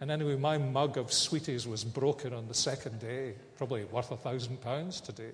And 0.00 0.08
anyway, 0.08 0.36
my 0.36 0.56
mug 0.56 0.96
of 0.96 1.12
sweeties 1.12 1.66
was 1.66 1.82
broken 1.82 2.32
on 2.32 2.46
the 2.46 2.54
second 2.54 3.00
day, 3.00 3.34
probably 3.58 3.82
worth 3.86 4.12
a 4.12 4.16
thousand 4.16 4.60
pounds 4.60 5.00
today. 5.00 5.32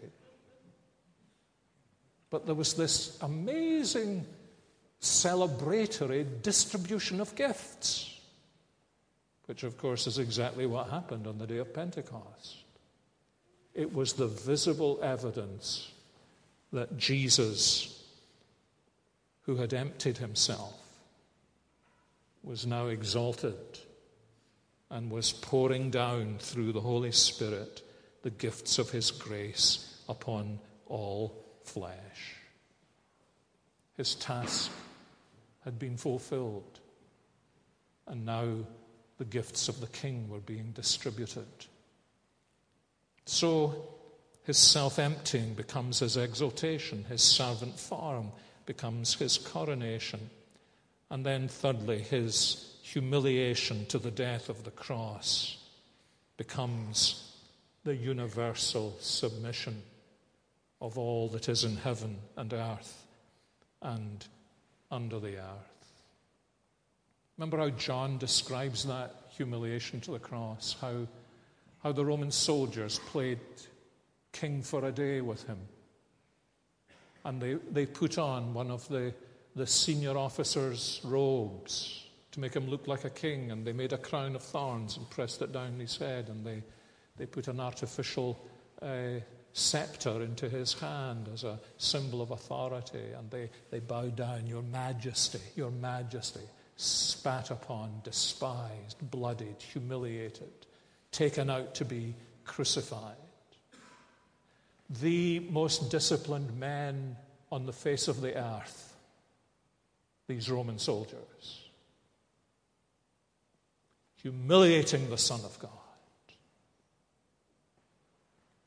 But 2.31 2.47
there 2.47 2.55
was 2.55 2.73
this 2.73 3.19
amazing 3.21 4.25
celebratory 5.03 6.25
distribution 6.41 7.21
of 7.21 7.37
gifts, 7.37 8.19
which, 9.45 9.63
of 9.63 9.77
course, 9.77 10.07
is 10.07 10.19
exactly 10.19 10.65
what 10.65 10.89
happened 10.89 11.27
on 11.27 11.37
the 11.37 11.47
day 11.47 11.59
of 11.59 11.75
Pentecost. 11.75 12.65
It 13.75 13.93
was 13.93 14.15
the 14.15 14.29
visible 14.29 15.01
evidence 15.03 15.93
that 16.73 16.97
Jesus 16.97 17.99
who 19.43 19.57
had 19.57 19.75
emptied 19.75 20.19
himself, 20.19 20.75
was 22.43 22.67
now 22.67 22.87
exalted 22.87 23.79
and 24.91 25.11
was 25.11 25.33
pouring 25.33 25.91
down 25.91 26.37
through 26.39 26.73
the 26.73 26.81
Holy 26.81 27.13
Spirit 27.13 27.83
the 28.23 28.31
gifts 28.31 28.79
of 28.79 28.91
his 28.91 29.11
grace 29.11 30.01
upon 30.09 30.59
all 30.87 31.45
flesh. 31.65 32.37
His 33.97 34.15
task 34.15 34.71
had 35.65 35.79
been 35.79 35.97
fulfilled, 35.97 36.81
and 38.07 38.25
now 38.25 38.57
the 39.19 39.25
gifts 39.25 39.69
of 39.69 39.81
the 39.81 39.87
King 39.87 40.29
were 40.29 40.41
being 40.41 40.73
distributed. 40.73 41.67
So 43.25 43.89
his 44.45 44.59
self 44.59 44.99
emptying 44.99 45.55
becomes 45.55 46.01
his 46.01 46.17
exaltation, 46.17 47.05
his 47.05 47.23
servant 47.23 47.79
form 47.79 48.33
becomes 48.67 49.15
his 49.15 49.39
coronation. 49.39 50.31
And 51.11 51.25
then, 51.27 51.49
thirdly, 51.49 52.01
his 52.01 52.77
humiliation 52.83 53.87
to 53.87 53.99
the 53.99 54.11
death 54.11 54.49
of 54.49 54.65
the 54.65 54.71
cross 54.71 55.59
becomes 56.37 57.37
the 57.85 57.95
universal 57.95 58.97
submission 59.01 59.83
of 60.81 60.99
all 60.99 61.29
that 61.29 61.49
is 61.49 61.65
in 61.65 61.77
heaven 61.77 62.17
and 62.37 62.53
earth 62.53 63.07
and 63.81 64.27
under 64.91 65.19
the 65.19 65.37
earth. 65.37 66.03
Remember 67.39 67.59
how 67.59 67.71
John 67.71 68.19
describes 68.19 68.85
that 68.85 69.15
humiliation 69.31 70.01
to 70.03 70.13
the 70.13 70.19
cross, 70.19 70.77
how, 70.81 71.07
how 71.83 71.93
the 71.93 72.05
Roman 72.05 72.31
soldiers 72.31 73.01
played 73.07 73.41
king 74.33 74.63
for 74.63 74.85
a 74.85 74.93
day 74.93 75.21
with 75.21 75.47
him 75.47 75.59
and 77.25 77.41
they, 77.41 77.55
they 77.71 77.87
put 77.87 78.19
on 78.19 78.55
one 78.55 78.71
of 78.71 78.87
the, 78.89 79.15
the 79.55 79.67
senior 79.67 80.17
officer's 80.17 81.01
robes 81.05 82.07
to 82.33 82.41
make 82.41 82.55
him 82.55 82.69
look 82.69 82.89
like 82.89 83.05
a 83.05 83.11
king, 83.11 83.51
and 83.51 83.67
they 83.67 83.73
made 83.73 83.93
a 83.93 83.99
crown 83.99 84.35
of 84.35 84.43
thorns 84.43 84.97
and 84.97 85.09
pressed 85.11 85.43
it 85.43 85.53
down 85.53 85.79
his 85.79 85.97
head, 85.97 86.29
and 86.29 86.45
they, 86.45 86.63
they 87.17 87.27
put 87.27 87.47
an 87.49 87.61
artificial 87.61 88.43
uh, 88.81 89.21
scepter 89.53 90.23
into 90.23 90.49
his 90.49 90.73
hand 90.73 91.29
as 91.33 91.45
a 91.45 91.61
symbol 91.77 92.23
of 92.23 92.31
authority, 92.31 93.13
and 93.17 93.31
they, 93.31 93.51
they 93.71 93.81
bowed 93.81 94.17
down, 94.17 94.47
Your 94.47 94.63
Majesty, 94.63 95.41
Your 95.55 95.71
Majesty, 95.71 96.41
spat 96.77 97.51
upon, 97.51 98.01
despised, 98.03 98.97
bloodied, 99.11 99.61
humiliated, 99.61 100.51
taken 101.11 101.51
out 101.51 101.75
to 101.75 101.85
be 101.85 102.15
crucified 102.45 103.22
the 105.01 105.41
most 105.51 105.91
disciplined 105.91 106.59
men 106.59 107.17
on 107.51 107.67
the 107.67 107.73
face 107.73 108.09
of 108.09 108.21
the 108.21 108.37
earth, 108.37 108.95
these 110.27 110.51
Roman 110.51 110.79
soldiers, 110.79 111.69
humiliating 114.17 115.09
the 115.09 115.19
Son 115.19 115.41
of 115.45 115.59
God. 115.59 115.71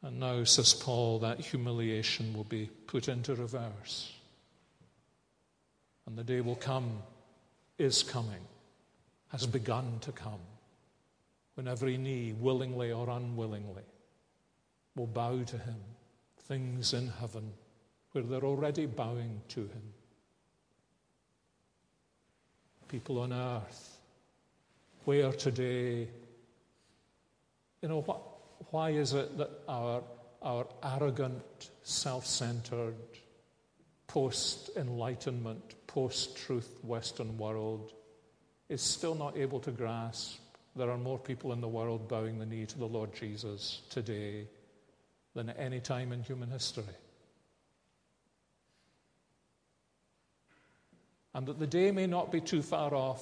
And 0.01 0.19
now, 0.19 0.43
says 0.43 0.73
Paul, 0.73 1.19
that 1.19 1.39
humiliation 1.39 2.33
will 2.33 2.43
be 2.43 2.69
put 2.85 3.07
into 3.07 3.33
reverse. 3.33 4.13
And 6.05 6.15
the 6.15 6.23
day 6.23 6.41
will 6.41 6.55
come, 6.55 7.01
is 7.79 8.03
coming, 8.03 8.41
has 9.29 9.47
begun 9.47 9.97
to 10.01 10.11
come, 10.11 10.41
when 11.55 11.67
every 11.67 11.97
knee, 11.97 12.35
willingly 12.39 12.91
or 12.91 13.09
unwillingly, 13.09 13.81
will 14.95 15.07
bow 15.07 15.41
to 15.43 15.57
him 15.57 15.81
things 16.47 16.93
in 16.93 17.12
heaven 17.19 17.51
where 18.12 18.23
they're 18.23 18.43
already 18.43 18.86
bowing 18.86 19.41
to 19.49 19.62
Him. 19.62 19.93
People 22.88 23.19
on 23.19 23.34
earth, 23.34 23.97
where 25.05 25.31
today, 25.31 26.08
you 27.81 27.89
know, 27.89 28.01
what, 28.01 28.21
why 28.71 28.91
is 28.91 29.13
it 29.13 29.38
that 29.38 29.49
our, 29.67 30.03
our 30.41 30.67
arrogant, 30.84 31.71
self 31.84 32.25
centered, 32.25 32.95
post 34.08 34.69
enlightenment, 34.77 35.75
post 35.88 36.38
truth 36.38 36.77
Western 36.84 37.38
world 37.38 37.93
is 38.69 38.81
still 38.81 39.15
not 39.15 39.38
able 39.38 39.60
to 39.60 39.71
grasp 39.71 40.39
there 40.75 40.91
are 40.91 40.97
more 40.97 41.17
people 41.17 41.53
in 41.53 41.62
the 41.62 41.67
world 41.67 42.08
bowing 42.10 42.38
the 42.38 42.45
knee 42.45 42.65
to 42.65 42.77
the 42.77 42.86
Lord 42.86 43.13
Jesus 43.13 43.81
today 43.89 44.45
than 45.36 45.50
at 45.50 45.60
any 45.60 45.80
time 45.80 46.12
in 46.12 46.24
human 46.24 46.50
history. 46.50 46.84
And 51.34 51.45
that 51.48 51.60
the 51.60 51.67
day 51.67 51.91
may 51.91 52.08
not 52.08 52.32
be 52.32 52.39
too 52.39 52.62
far 52.62 52.95
off 52.95 53.21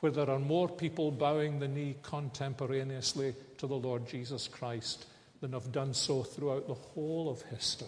where 0.00 0.10
there 0.10 0.28
are 0.28 0.40
more 0.40 0.68
people 0.68 1.12
bowing 1.12 1.60
the 1.60 1.68
knee 1.68 1.96
contemporaneously 2.02 3.36
to 3.58 3.68
the 3.68 3.76
Lord 3.76 4.08
Jesus 4.08 4.48
Christ 4.48 5.06
than 5.40 5.52
have 5.52 5.70
done 5.70 5.94
so 5.94 6.24
throughout 6.24 6.66
the 6.66 6.74
whole 6.74 7.30
of 7.30 7.40
history. 7.42 7.86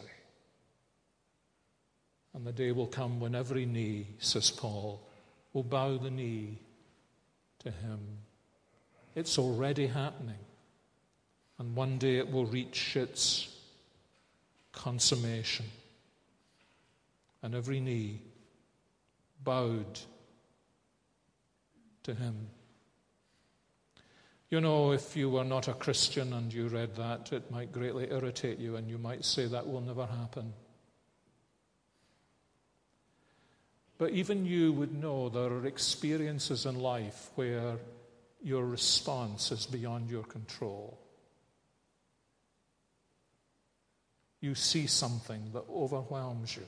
And 2.33 2.47
the 2.47 2.53
day 2.53 2.70
will 2.70 2.87
come 2.87 3.18
when 3.18 3.35
every 3.35 3.66
knee, 3.66 4.07
says 4.18 4.53
Paul, 4.53 5.05
will 5.53 5.64
bow 5.64 5.97
the 5.99 6.11
knee 6.11 6.59
to 7.61 7.70
him. 7.73 8.01
It's 9.16 9.38
already 9.38 9.88
happening. 9.88 10.38
And 11.59 11.77
one 11.77 11.99
day 11.99 12.19
it 12.19 12.31
will 12.31 12.47
reach 12.47 12.97
its 12.97 13.49
consummation. 14.73 15.67
And 17.43 17.55
every 17.55 17.81
knee 17.81 18.21
bowed 19.43 20.01
to 22.05 22.14
him. 22.14 22.49
You 24.51 24.61
know, 24.61 24.93
if 24.93 25.17
you 25.17 25.31
were 25.31 25.45
not 25.45 25.69
a 25.69 25.75
Christian 25.75 26.33
and 26.33 26.53
you 26.53 26.69
read 26.69 26.97
that, 26.97 27.33
it 27.33 27.51
might 27.51 27.73
greatly 27.73 28.11
irritate 28.11 28.59
you, 28.59 28.77
and 28.77 28.88
you 28.88 28.99
might 28.99 29.25
say 29.25 29.47
that 29.47 29.67
will 29.67 29.81
never 29.81 30.07
happen. 30.07 30.53
But 33.98 34.11
even 34.11 34.44
you 34.44 34.73
would 34.73 35.00
know 35.00 35.29
there 35.29 35.52
are 35.52 35.67
experiences 35.67 36.67
in 36.67 36.79
life 36.79 37.31
where 37.37 37.79
your 38.42 38.65
response 38.65 39.50
is 39.50 39.67
beyond 39.67 40.11
your 40.11 40.25
control. 40.25 40.98
You 44.45 44.55
see 44.55 44.87
something 44.87 45.51
that 45.55 45.65
overwhelms 45.75 46.55
you. 46.55 46.67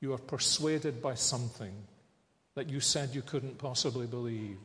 You 0.00 0.14
are 0.14 0.18
persuaded 0.18 1.02
by 1.02 1.14
something 1.14 1.74
that 2.54 2.70
you 2.70 2.80
said 2.80 3.14
you 3.14 3.20
couldn't 3.20 3.58
possibly 3.58 4.06
believe. 4.06 4.58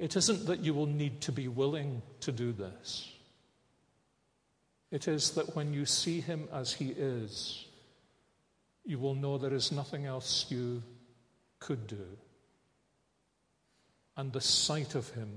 It 0.00 0.16
isn't 0.16 0.46
that 0.46 0.60
you 0.60 0.74
will 0.74 0.86
need 0.86 1.20
to 1.22 1.32
be 1.32 1.46
willing 1.46 2.02
to 2.20 2.32
do 2.32 2.52
this. 2.52 3.12
It 4.90 5.06
is 5.06 5.30
that 5.32 5.54
when 5.54 5.72
you 5.72 5.86
see 5.86 6.20
him 6.20 6.48
as 6.52 6.72
he 6.72 6.88
is, 6.88 7.64
you 8.84 8.98
will 8.98 9.14
know 9.14 9.38
there 9.38 9.54
is 9.54 9.70
nothing 9.70 10.04
else 10.04 10.46
you 10.48 10.82
could 11.60 11.86
do. 11.86 12.06
And 14.16 14.32
the 14.32 14.40
sight 14.40 14.96
of 14.96 15.08
him 15.10 15.30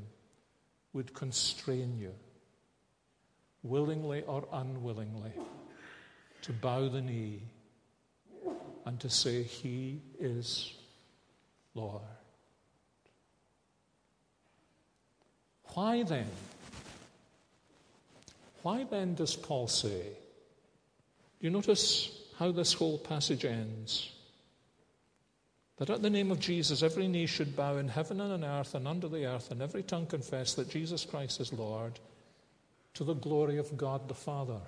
would 0.92 1.14
constrain 1.14 2.00
you 2.00 2.14
willingly 3.64 4.24
or 4.24 4.46
unwillingly, 4.52 5.32
to 6.44 6.54
bow 6.54 6.90
the 6.90 7.02
knee 7.02 7.42
and 8.86 9.00
to 9.00 9.10
say, 9.10 9.44
He 9.44 10.02
is 10.20 10.74
Lord. 11.74 12.02
Why 15.74 16.04
then? 16.04 16.28
Why 18.62 18.84
then 18.84 19.16
does 19.16 19.36
Paul 19.36 19.68
say? 19.68 20.04
Do 21.40 21.48
you 21.48 21.50
notice 21.50 22.12
how 22.38 22.52
this 22.52 22.74
whole 22.74 22.98
passage 22.98 23.44
ends? 23.44 24.10
That 25.78 25.90
at 25.90 26.02
the 26.02 26.10
name 26.10 26.32
of 26.32 26.40
Jesus, 26.40 26.84
every 26.84 27.08
knee 27.08 27.26
should 27.26 27.56
bow 27.56 27.78
in 27.78 27.88
heaven 27.88 28.22
and 28.22 28.32
on 28.32 28.44
earth 28.44 28.76
and 28.76 28.88
under 28.88 29.08
the 29.08 29.26
earth, 29.26 29.52
and 29.52 29.62
every 29.62 29.84
tongue 29.84 30.06
confess 30.06 30.54
that 30.54 30.70
Jesus 30.70 31.04
Christ 31.04 31.42
is 31.42 31.52
Lord, 31.52 32.00
to 32.96 33.04
the 33.04 33.14
glory 33.14 33.58
of 33.58 33.76
God 33.76 34.08
the 34.08 34.14
Father. 34.14 34.62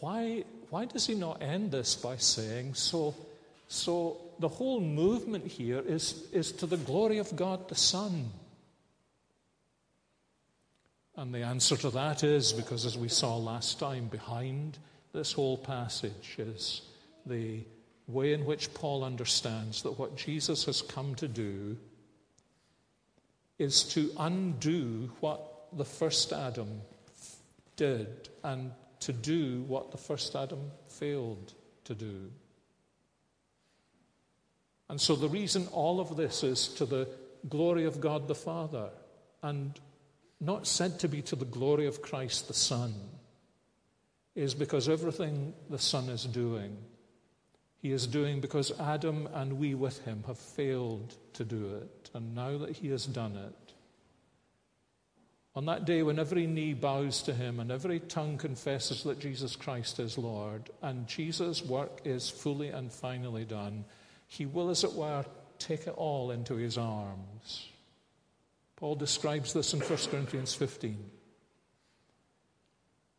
Why, 0.00 0.44
why 0.70 0.84
does 0.84 1.06
he 1.06 1.14
not 1.14 1.42
end 1.42 1.70
this 1.70 1.94
by 1.94 2.16
saying, 2.16 2.74
so, 2.74 3.14
so 3.68 4.18
the 4.38 4.48
whole 4.48 4.80
movement 4.80 5.46
here 5.46 5.80
is, 5.80 6.24
is 6.32 6.52
to 6.52 6.66
the 6.66 6.76
glory 6.76 7.18
of 7.18 7.34
God 7.34 7.68
the 7.68 7.74
Son? 7.74 8.30
And 11.16 11.34
the 11.34 11.42
answer 11.42 11.76
to 11.78 11.90
that 11.90 12.22
is 12.24 12.52
because, 12.52 12.84
as 12.84 12.98
we 12.98 13.08
saw 13.08 13.36
last 13.36 13.78
time, 13.78 14.06
behind 14.06 14.76
this 15.14 15.32
whole 15.32 15.56
passage 15.56 16.36
is 16.36 16.82
the 17.24 17.60
way 18.06 18.34
in 18.34 18.44
which 18.44 18.72
Paul 18.74 19.02
understands 19.02 19.82
that 19.82 19.98
what 19.98 20.16
Jesus 20.16 20.66
has 20.66 20.82
come 20.82 21.14
to 21.16 21.26
do 21.26 21.76
is 23.58 23.84
to 23.84 24.10
undo 24.18 25.10
what 25.20 25.68
the 25.72 25.84
first 25.84 26.32
Adam 26.32 26.80
did 27.76 28.28
and 28.44 28.72
to 29.00 29.12
do 29.12 29.62
what 29.62 29.90
the 29.90 29.98
first 29.98 30.34
Adam 30.34 30.70
failed 30.88 31.54
to 31.84 31.94
do. 31.94 32.30
And 34.88 35.00
so 35.00 35.16
the 35.16 35.28
reason 35.28 35.66
all 35.72 36.00
of 36.00 36.16
this 36.16 36.42
is 36.42 36.68
to 36.68 36.86
the 36.86 37.08
glory 37.48 37.84
of 37.84 38.00
God 38.00 38.28
the 38.28 38.34
Father 38.34 38.90
and 39.42 39.78
not 40.40 40.66
said 40.66 41.00
to 41.00 41.08
be 41.08 41.22
to 41.22 41.36
the 41.36 41.44
glory 41.44 41.86
of 41.86 42.02
Christ 42.02 42.48
the 42.48 42.54
Son 42.54 42.94
is 44.34 44.54
because 44.54 44.88
everything 44.88 45.54
the 45.70 45.78
Son 45.78 46.08
is 46.08 46.24
doing, 46.24 46.76
he 47.86 47.92
is 47.92 48.08
doing 48.08 48.40
because 48.40 48.72
Adam 48.80 49.28
and 49.32 49.60
we 49.60 49.72
with 49.76 50.04
him 50.04 50.24
have 50.26 50.38
failed 50.38 51.14
to 51.34 51.44
do 51.44 51.76
it. 51.76 52.10
And 52.14 52.34
now 52.34 52.58
that 52.58 52.76
he 52.76 52.88
has 52.88 53.06
done 53.06 53.36
it, 53.36 53.74
on 55.54 55.66
that 55.66 55.84
day 55.84 56.02
when 56.02 56.18
every 56.18 56.48
knee 56.48 56.74
bows 56.74 57.22
to 57.22 57.32
him 57.32 57.60
and 57.60 57.70
every 57.70 58.00
tongue 58.00 58.38
confesses 58.38 59.04
that 59.04 59.20
Jesus 59.20 59.54
Christ 59.54 60.00
is 60.00 60.18
Lord, 60.18 60.68
and 60.82 61.06
Jesus' 61.06 61.62
work 61.62 62.00
is 62.04 62.28
fully 62.28 62.70
and 62.70 62.90
finally 62.92 63.44
done, 63.44 63.84
he 64.26 64.46
will, 64.46 64.70
as 64.70 64.82
it 64.82 64.94
were, 64.94 65.24
take 65.60 65.86
it 65.86 65.94
all 65.96 66.32
into 66.32 66.56
his 66.56 66.76
arms. 66.76 67.68
Paul 68.74 68.96
describes 68.96 69.52
this 69.52 69.72
in 69.72 69.78
1 69.78 69.98
Corinthians 70.10 70.54
15. 70.54 71.08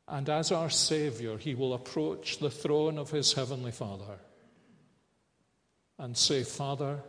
And 0.10 0.30
as 0.30 0.52
our 0.52 0.70
Savior, 0.70 1.38
he 1.38 1.56
will 1.56 1.74
approach 1.74 2.40
the 2.40 2.52
throne 2.52 2.98
of 2.98 3.12
his 3.12 3.32
heavenly 3.32 3.72
Father 3.72 4.20
and 5.98 6.16
say, 6.16 6.44
Father, 6.44 7.00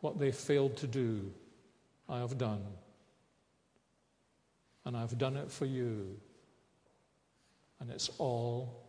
what 0.00 0.18
they 0.18 0.32
failed 0.32 0.76
to 0.78 0.86
do, 0.86 1.32
I 2.08 2.18
have 2.18 2.36
done 2.36 2.62
and 4.84 4.96
I've 4.96 5.16
done 5.18 5.36
it 5.36 5.50
for 5.50 5.66
you. 5.66 6.16
And 7.80 7.90
it's 7.90 8.10
all 8.18 8.82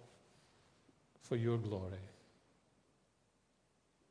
for 1.21 1.35
your 1.35 1.57
glory. 1.57 1.93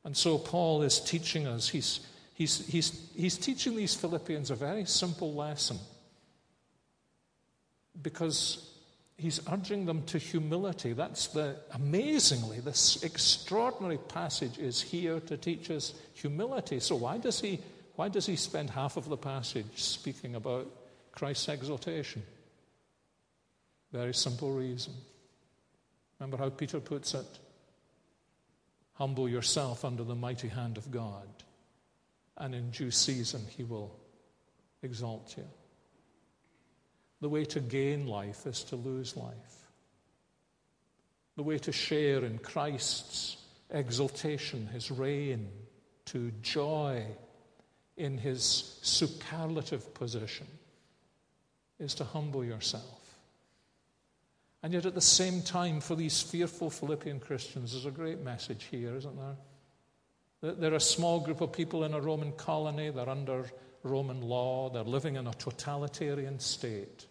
And 0.03 0.15
so 0.15 0.37
Paul 0.37 0.83
is 0.83 0.99
teaching 0.99 1.47
us, 1.47 1.69
he's, 1.69 2.01
he's, 2.33 2.67
he's, 2.67 3.09
he's 3.15 3.37
teaching 3.37 3.75
these 3.75 3.95
Philippians 3.95 4.51
a 4.51 4.55
very 4.55 4.85
simple 4.85 5.33
lesson 5.33 5.77
because 8.01 8.69
he's 9.17 9.39
urging 9.51 9.85
them 9.85 10.03
to 10.03 10.17
humility. 10.17 10.93
That's 10.93 11.27
the, 11.27 11.57
amazingly, 11.73 12.59
this 12.59 13.03
extraordinary 13.03 13.97
passage 13.97 14.57
is 14.57 14.81
here 14.81 15.19
to 15.21 15.37
teach 15.37 15.71
us 15.71 15.93
humility. 16.13 16.79
So 16.79 16.95
why 16.95 17.17
does 17.17 17.39
he, 17.39 17.59
why 17.95 18.09
does 18.09 18.25
he 18.25 18.35
spend 18.35 18.69
half 18.69 18.97
of 18.97 19.09
the 19.09 19.17
passage 19.17 19.65
speaking 19.75 20.35
about 20.35 20.67
Christ's 21.15 21.47
exaltation. 21.47 22.21
Very 23.91 24.13
simple 24.13 24.51
reason. 24.51 24.93
Remember 26.19 26.37
how 26.37 26.49
Peter 26.49 26.79
puts 26.79 27.13
it? 27.13 27.25
Humble 28.93 29.27
yourself 29.27 29.83
under 29.83 30.03
the 30.03 30.15
mighty 30.15 30.49
hand 30.49 30.77
of 30.77 30.91
God, 30.91 31.27
and 32.37 32.53
in 32.53 32.69
due 32.69 32.91
season 32.91 33.45
he 33.57 33.63
will 33.63 33.97
exalt 34.83 35.35
you. 35.37 35.45
The 37.21 37.29
way 37.29 37.45
to 37.45 37.59
gain 37.59 38.07
life 38.07 38.45
is 38.45 38.63
to 38.65 38.75
lose 38.75 39.15
life. 39.15 39.33
The 41.35 41.43
way 41.43 41.57
to 41.59 41.71
share 41.71 42.23
in 42.23 42.37
Christ's 42.37 43.37
exaltation, 43.69 44.67
his 44.67 44.91
reign, 44.91 45.49
to 46.05 46.31
joy 46.41 47.05
in 47.97 48.17
his 48.17 48.79
superlative 48.81 49.93
position 49.93 50.47
is 51.79 51.95
to 51.95 52.03
humble 52.03 52.43
yourself. 52.43 53.01
And 54.63 54.73
yet, 54.73 54.85
at 54.85 54.95
the 54.95 55.01
same 55.01 55.41
time, 55.41 55.79
for 55.79 55.95
these 55.95 56.21
fearful 56.21 56.69
Philippian 56.69 57.19
Christians, 57.19 57.71
there's 57.71 57.85
a 57.85 57.91
great 57.91 58.21
message 58.21 58.67
here, 58.71 58.95
isn't 58.95 59.15
there? 59.15 60.53
They're 60.53 60.73
a 60.73 60.79
small 60.79 61.19
group 61.19 61.41
of 61.41 61.51
people 61.53 61.83
in 61.83 61.93
a 61.93 62.01
Roman 62.01 62.31
colony, 62.31 62.89
they're 62.89 63.09
under 63.09 63.45
Roman 63.85 64.21
law, 64.21 64.69
they're 64.69 64.83
living 64.83 65.15
in 65.15 65.27
a 65.27 65.33
totalitarian 65.33 66.39
state. 66.39 67.05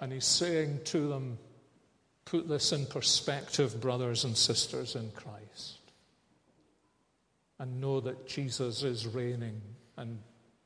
And 0.00 0.12
he's 0.12 0.26
saying 0.26 0.80
to 0.86 1.08
them, 1.08 1.38
Put 2.24 2.48
this 2.48 2.72
in 2.72 2.86
perspective, 2.86 3.80
brothers 3.80 4.24
and 4.24 4.36
sisters 4.36 4.96
in 4.96 5.12
Christ 5.12 5.76
and 7.58 7.80
know 7.80 8.00
that 8.00 8.26
Jesus 8.26 8.82
is 8.82 9.06
reigning 9.06 9.60
and, 9.96 10.18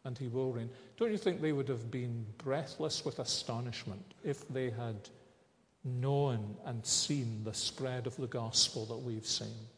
and 0.05 0.19
he 0.19 0.29
will 0.29 0.53
reign. 0.53 0.71
Don't 0.97 1.11
you 1.11 1.19
think 1.19 1.41
they 1.41 1.53
would 1.53 1.69
have 1.69 1.91
been 1.91 2.27
breathless 2.39 3.05
with 3.05 3.19
astonishment 3.19 4.15
if 4.25 4.49
they 4.49 4.71
had 4.71 4.97
known 5.85 6.57
and 6.65 6.85
seen 6.85 7.43
the 7.45 7.55
spread 7.55 8.07
of 8.07 8.17
the 8.17 8.27
gospel 8.27 8.87
that 8.87 8.99
we've 8.99 9.27
seen? 9.27 9.69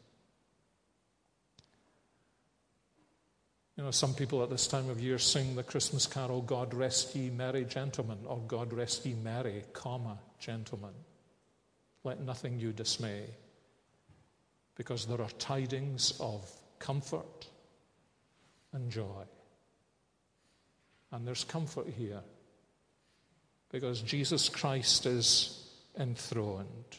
You 3.77 3.83
know, 3.83 3.91
some 3.91 4.13
people 4.13 4.43
at 4.43 4.49
this 4.49 4.67
time 4.67 4.89
of 4.89 5.01
year 5.01 5.17
sing 5.17 5.55
the 5.55 5.63
Christmas 5.63 6.05
carol, 6.05 6.41
God 6.41 6.73
rest 6.73 7.15
ye 7.15 7.29
merry 7.31 7.65
gentlemen, 7.65 8.19
or 8.25 8.39
God 8.47 8.71
rest 8.71 9.05
ye 9.05 9.15
merry, 9.15 9.63
comma, 9.73 10.19
gentlemen. 10.39 10.93
Let 12.03 12.21
nothing 12.21 12.59
you 12.59 12.71
dismay, 12.71 13.25
because 14.75 15.05
there 15.05 15.21
are 15.21 15.29
tidings 15.39 16.13
of 16.19 16.47
comfort 16.77 17.47
and 18.73 18.91
joy. 18.91 19.23
And 21.11 21.27
there's 21.27 21.43
comfort 21.43 21.87
here 21.87 22.21
because 23.71 24.01
Jesus 24.01 24.49
Christ 24.49 25.05
is 25.05 25.62
enthroned. 25.99 26.97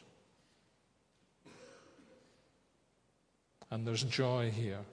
And 3.71 3.87
there's 3.87 4.05
joy 4.05 4.51
here 4.51 4.85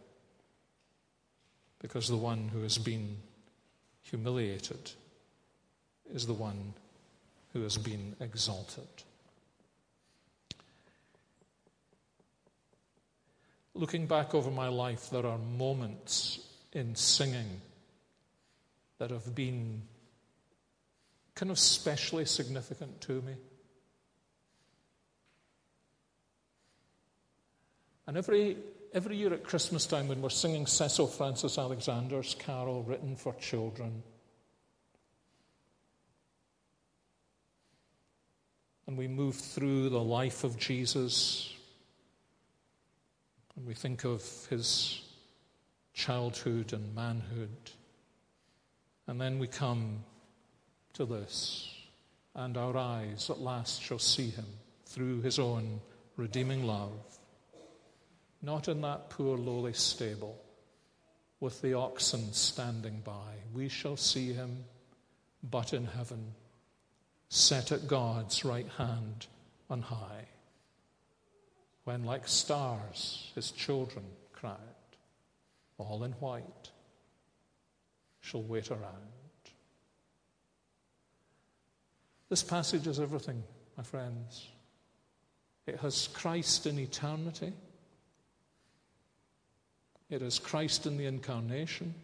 because 1.79 2.07
the 2.07 2.17
one 2.17 2.49
who 2.51 2.61
has 2.63 2.77
been 2.77 3.17
humiliated 4.01 4.91
is 6.13 6.25
the 6.25 6.33
one 6.33 6.73
who 7.53 7.61
has 7.63 7.77
been 7.77 8.15
exalted. 8.19 8.87
Looking 13.73 14.05
back 14.05 14.35
over 14.35 14.51
my 14.51 14.67
life, 14.67 15.09
there 15.09 15.25
are 15.25 15.37
moments 15.37 16.39
in 16.73 16.95
singing 16.95 17.61
that 18.97 19.09
have 19.09 19.33
been 19.33 19.81
kind 21.35 21.51
of 21.51 21.57
specially 21.57 22.25
significant 22.25 23.01
to 23.01 23.21
me. 23.21 23.33
And 28.11 28.17
every, 28.17 28.57
every 28.93 29.15
year 29.15 29.33
at 29.33 29.45
Christmas 29.45 29.85
time, 29.85 30.09
when 30.09 30.21
we're 30.21 30.27
singing 30.27 30.65
Cecil 30.65 31.07
Frances 31.07 31.57
Alexander's 31.57 32.35
carol 32.37 32.83
written 32.83 33.15
for 33.15 33.33
children, 33.35 34.03
and 38.85 38.97
we 38.97 39.07
move 39.07 39.37
through 39.37 39.87
the 39.87 40.01
life 40.01 40.43
of 40.43 40.59
Jesus 40.59 41.55
and 43.55 43.65
we 43.65 43.73
think 43.73 44.03
of 44.03 44.21
his 44.49 45.03
childhood 45.93 46.73
and 46.73 46.93
manhood 46.93 47.71
And 49.07 49.21
then 49.21 49.39
we 49.39 49.47
come 49.47 50.03
to 50.95 51.05
this, 51.05 51.73
and 52.35 52.57
our 52.57 52.75
eyes 52.75 53.29
at 53.29 53.39
last 53.39 53.81
shall 53.81 53.99
see 53.99 54.31
him 54.31 54.47
through 54.85 55.21
his 55.21 55.39
own 55.39 55.79
redeeming 56.17 56.67
love, 56.67 57.19
not 58.41 58.67
in 58.67 58.81
that 58.81 59.09
poor 59.09 59.37
lowly 59.37 59.73
stable 59.73 60.41
with 61.39 61.61
the 61.61 61.73
oxen 61.73 62.33
standing 62.33 63.01
by. 63.03 63.33
We 63.53 63.67
shall 63.67 63.97
see 63.97 64.33
him, 64.33 64.63
but 65.43 65.73
in 65.73 65.85
heaven, 65.85 66.33
set 67.29 67.71
at 67.71 67.87
God's 67.87 68.45
right 68.45 68.67
hand 68.77 69.27
on 69.69 69.81
high, 69.81 70.25
when 71.83 72.03
like 72.03 72.27
stars 72.27 73.31
his 73.33 73.51
children 73.51 74.05
cried, 74.33 74.57
all 75.77 76.03
in 76.03 76.11
white, 76.13 76.71
shall 78.19 78.43
wait 78.43 78.69
around. 78.69 79.11
This 82.29 82.43
passage 82.43 82.87
is 82.87 82.99
everything, 82.99 83.43
my 83.75 83.83
friends. 83.83 84.47
It 85.67 85.79
has 85.79 86.07
Christ 86.07 86.65
in 86.65 86.79
eternity. 86.79 87.53
It 90.11 90.21
is 90.21 90.37
Christ 90.37 90.85
in 90.85 90.97
the 90.97 91.07
incarnation. 91.07 91.95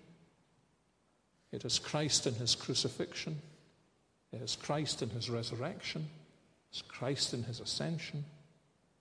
It 1.52 1.64
is 1.66 1.78
Christ 1.78 2.26
in 2.26 2.34
his 2.34 2.56
crucifixion. 2.56 3.40
It 4.32 4.42
is 4.42 4.56
Christ 4.56 5.04
in 5.04 5.10
his 5.12 5.30
resurrection. 5.30 6.08
It 6.72 6.78
is 6.78 6.82
Christ 6.82 7.34
in 7.36 7.44
his 7.44 7.60
ascension. 7.60 8.26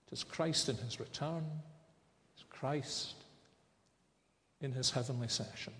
It 0.07 0.13
is 0.13 0.25
Christ 0.25 0.69
in 0.69 0.77
his 0.77 1.01
return. 1.01 1.45
It 1.45 2.39
is 2.39 2.45
Christ 2.51 3.15
in 4.61 4.73
his 4.73 4.91
heavenly 4.91 5.29
session. 5.29 5.73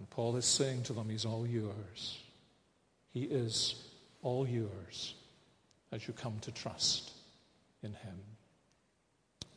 And 0.00 0.08
Paul 0.08 0.36
is 0.36 0.46
saying 0.46 0.84
to 0.84 0.94
them, 0.94 1.10
He's 1.10 1.26
all 1.26 1.46
yours. 1.46 2.18
He 3.12 3.24
is 3.24 3.74
all 4.22 4.48
yours 4.48 5.14
as 5.92 6.08
you 6.08 6.14
come 6.14 6.38
to 6.40 6.50
trust 6.50 7.10
in 7.82 7.92
Him. 7.92 8.18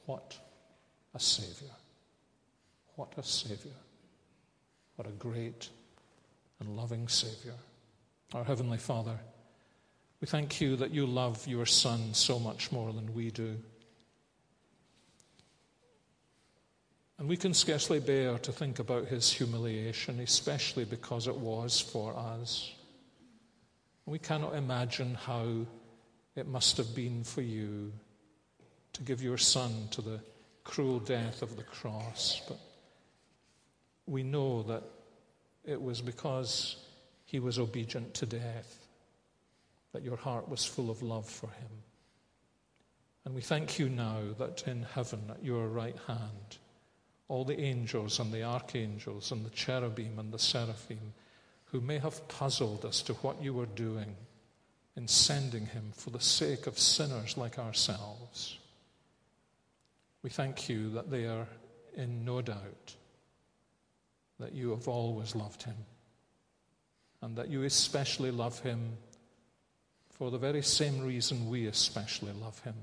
What 0.06 0.38
a 1.14 1.20
Savior! 1.20 1.74
What 2.96 3.14
a 3.18 3.24
Savior! 3.24 3.72
What 4.96 5.08
a 5.08 5.12
great 5.12 5.70
and 6.60 6.76
loving 6.76 7.08
Savior. 7.08 7.56
Our 8.34 8.44
Heavenly 8.44 8.78
Father, 8.78 9.20
we 10.22 10.28
thank 10.28 10.62
you 10.62 10.76
that 10.78 10.92
you 10.92 11.06
love 11.06 11.48
your 11.48 11.66
Son 11.66 12.14
so 12.14 12.40
much 12.40 12.72
more 12.72 12.94
than 12.94 13.14
we 13.14 13.32
do. 13.32 13.58
And 17.18 17.28
we 17.28 17.38
can 17.38 17.54
scarcely 17.54 18.00
bear 18.00 18.38
to 18.40 18.52
think 18.52 18.80
about 18.80 19.08
his 19.08 19.32
humiliation, 19.32 20.20
especially 20.20 20.86
because 20.86 21.28
it 21.28 21.36
was 21.36 21.80
for 21.80 22.16
us. 22.18 22.72
We 24.06 24.20
cannot 24.20 24.56
imagine 24.56 25.16
how 25.16 25.66
it 26.36 26.48
must 26.48 26.78
have 26.78 26.94
been 26.96 27.24
for 27.24 27.42
you 27.42 27.94
to 28.94 29.04
give 29.04 29.22
your 29.22 29.38
son 29.38 29.88
to 29.92 30.02
the 30.02 30.20
cruel 30.64 31.00
death 31.00 31.42
of 31.42 31.58
the 31.58 31.64
cross. 31.64 32.42
But 32.48 32.60
we 34.06 34.24
know 34.24 34.64
that 34.64 34.84
it 35.66 35.82
was 35.82 36.02
because 36.02 36.78
he 37.26 37.40
was 37.40 37.60
obedient 37.60 38.14
to 38.16 38.26
death 38.26 38.80
that 39.94 40.04
your 40.04 40.18
heart 40.18 40.50
was 40.50 40.66
full 40.66 40.90
of 40.90 41.02
love 41.02 41.30
for 41.30 41.48
him. 41.48 41.70
And 43.26 43.34
we 43.34 43.42
thank 43.42 43.80
you 43.80 43.88
now 43.90 44.20
that 44.38 44.68
in 44.68 44.84
heaven 44.84 45.22
at 45.30 45.44
your 45.44 45.68
right 45.68 45.96
hand, 46.08 46.58
all 47.30 47.46
the 47.46 47.60
angels 47.60 48.20
and 48.20 48.34
the 48.34 48.44
archangels 48.44 49.32
and 49.32 49.46
the 49.46 49.52
cherubim 49.52 50.20
and 50.20 50.34
the 50.34 50.40
seraphim 50.40 51.14
who 51.66 51.80
may 51.80 52.00
have 52.00 52.28
puzzled 52.28 52.86
as 52.86 53.02
to 53.04 53.14
what 53.16 53.42
you 53.42 53.54
were 53.54 53.66
doing 53.66 54.16
in 54.96 55.08
sending 55.08 55.66
him 55.68 55.92
for 55.96 56.10
the 56.10 56.20
sake 56.20 56.68
of 56.68 56.78
sinners 56.78 57.38
like 57.38 57.58
ourselves. 57.58 58.60
We 60.24 60.30
thank 60.30 60.70
you 60.70 60.90
that 60.92 61.12
they 61.12 61.26
are 61.26 61.48
in 61.96 62.26
no 62.26 62.42
doubt 62.42 62.96
that 64.40 64.54
you 64.54 64.72
have 64.72 64.88
always 64.88 65.36
loved 65.36 65.64
him 65.64 65.76
and 67.22 67.36
that 67.36 67.50
you 67.50 67.64
especially 67.64 68.32
love 68.32 68.60
him 68.60 68.98
for 70.12 70.32
the 70.32 70.38
very 70.38 70.62
same 70.62 71.06
reason 71.06 71.50
we 71.50 71.68
especially 71.68 72.32
love 72.34 72.60
him. 72.60 72.76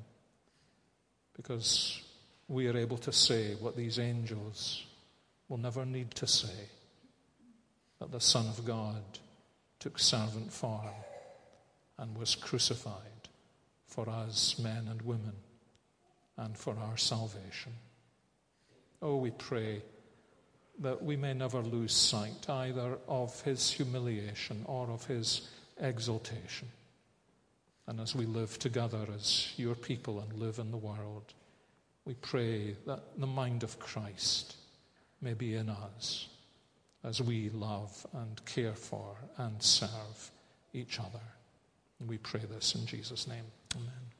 Because 1.35 2.03
we 2.49 2.69
are 2.69 2.77
able 2.77 2.99
to 2.99 3.13
say 3.13 3.55
what 3.55 3.77
these 3.77 3.99
angels 3.99 4.85
will 5.49 5.59
never 5.59 5.87
need 5.87 6.11
to 6.13 6.27
say 6.27 6.69
that 8.01 8.13
the 8.13 8.21
Son 8.21 8.47
of 8.47 8.65
God 8.65 9.03
took 9.79 9.99
servant 9.99 10.53
form 10.53 10.89
and 11.99 12.17
was 12.17 12.35
crucified 12.35 13.29
for 13.87 14.09
us, 14.09 14.59
men 14.59 14.89
and 14.89 15.03
women, 15.03 15.35
and 16.41 16.57
for 16.57 16.77
our 16.79 16.97
salvation. 16.97 17.73
Oh, 19.03 19.17
we 19.17 19.31
pray 19.31 19.83
that 20.81 21.03
we 21.03 21.17
may 21.17 21.35
never 21.35 21.61
lose 21.61 21.93
sight 21.93 22.49
either 22.49 22.99
of 23.07 23.41
his 23.43 23.71
humiliation 23.71 24.63
or 24.65 24.91
of 24.91 25.05
his 25.05 25.49
exaltation. 25.79 26.69
And 27.87 28.01
as 28.01 28.15
we 28.15 28.25
live 28.25 28.59
together 28.59 29.07
as 29.15 29.53
your 29.57 29.75
people 29.75 30.21
and 30.21 30.33
live 30.33 30.59
in 30.59 30.71
the 30.71 30.77
world, 30.77 31.35
we 32.05 32.15
pray 32.15 32.77
that 32.87 33.01
the 33.19 33.27
mind 33.27 33.63
of 33.63 33.79
Christ 33.79 34.57
may 35.21 35.35
be 35.35 35.55
in 35.55 35.69
us 35.69 36.29
as 37.05 37.21
we 37.21 37.51
love 37.51 38.07
and 38.15 38.43
care 38.47 38.75
for 38.75 39.17
and 39.37 39.63
serve 39.63 40.31
each 40.73 40.99
other. 40.99 41.21
And 41.99 42.09
we 42.09 42.19
pray 42.19 42.43
this 42.51 42.75
in 42.75 42.87
Jesus' 42.87 43.27
name. 43.27 43.45
Amen. 43.77 44.20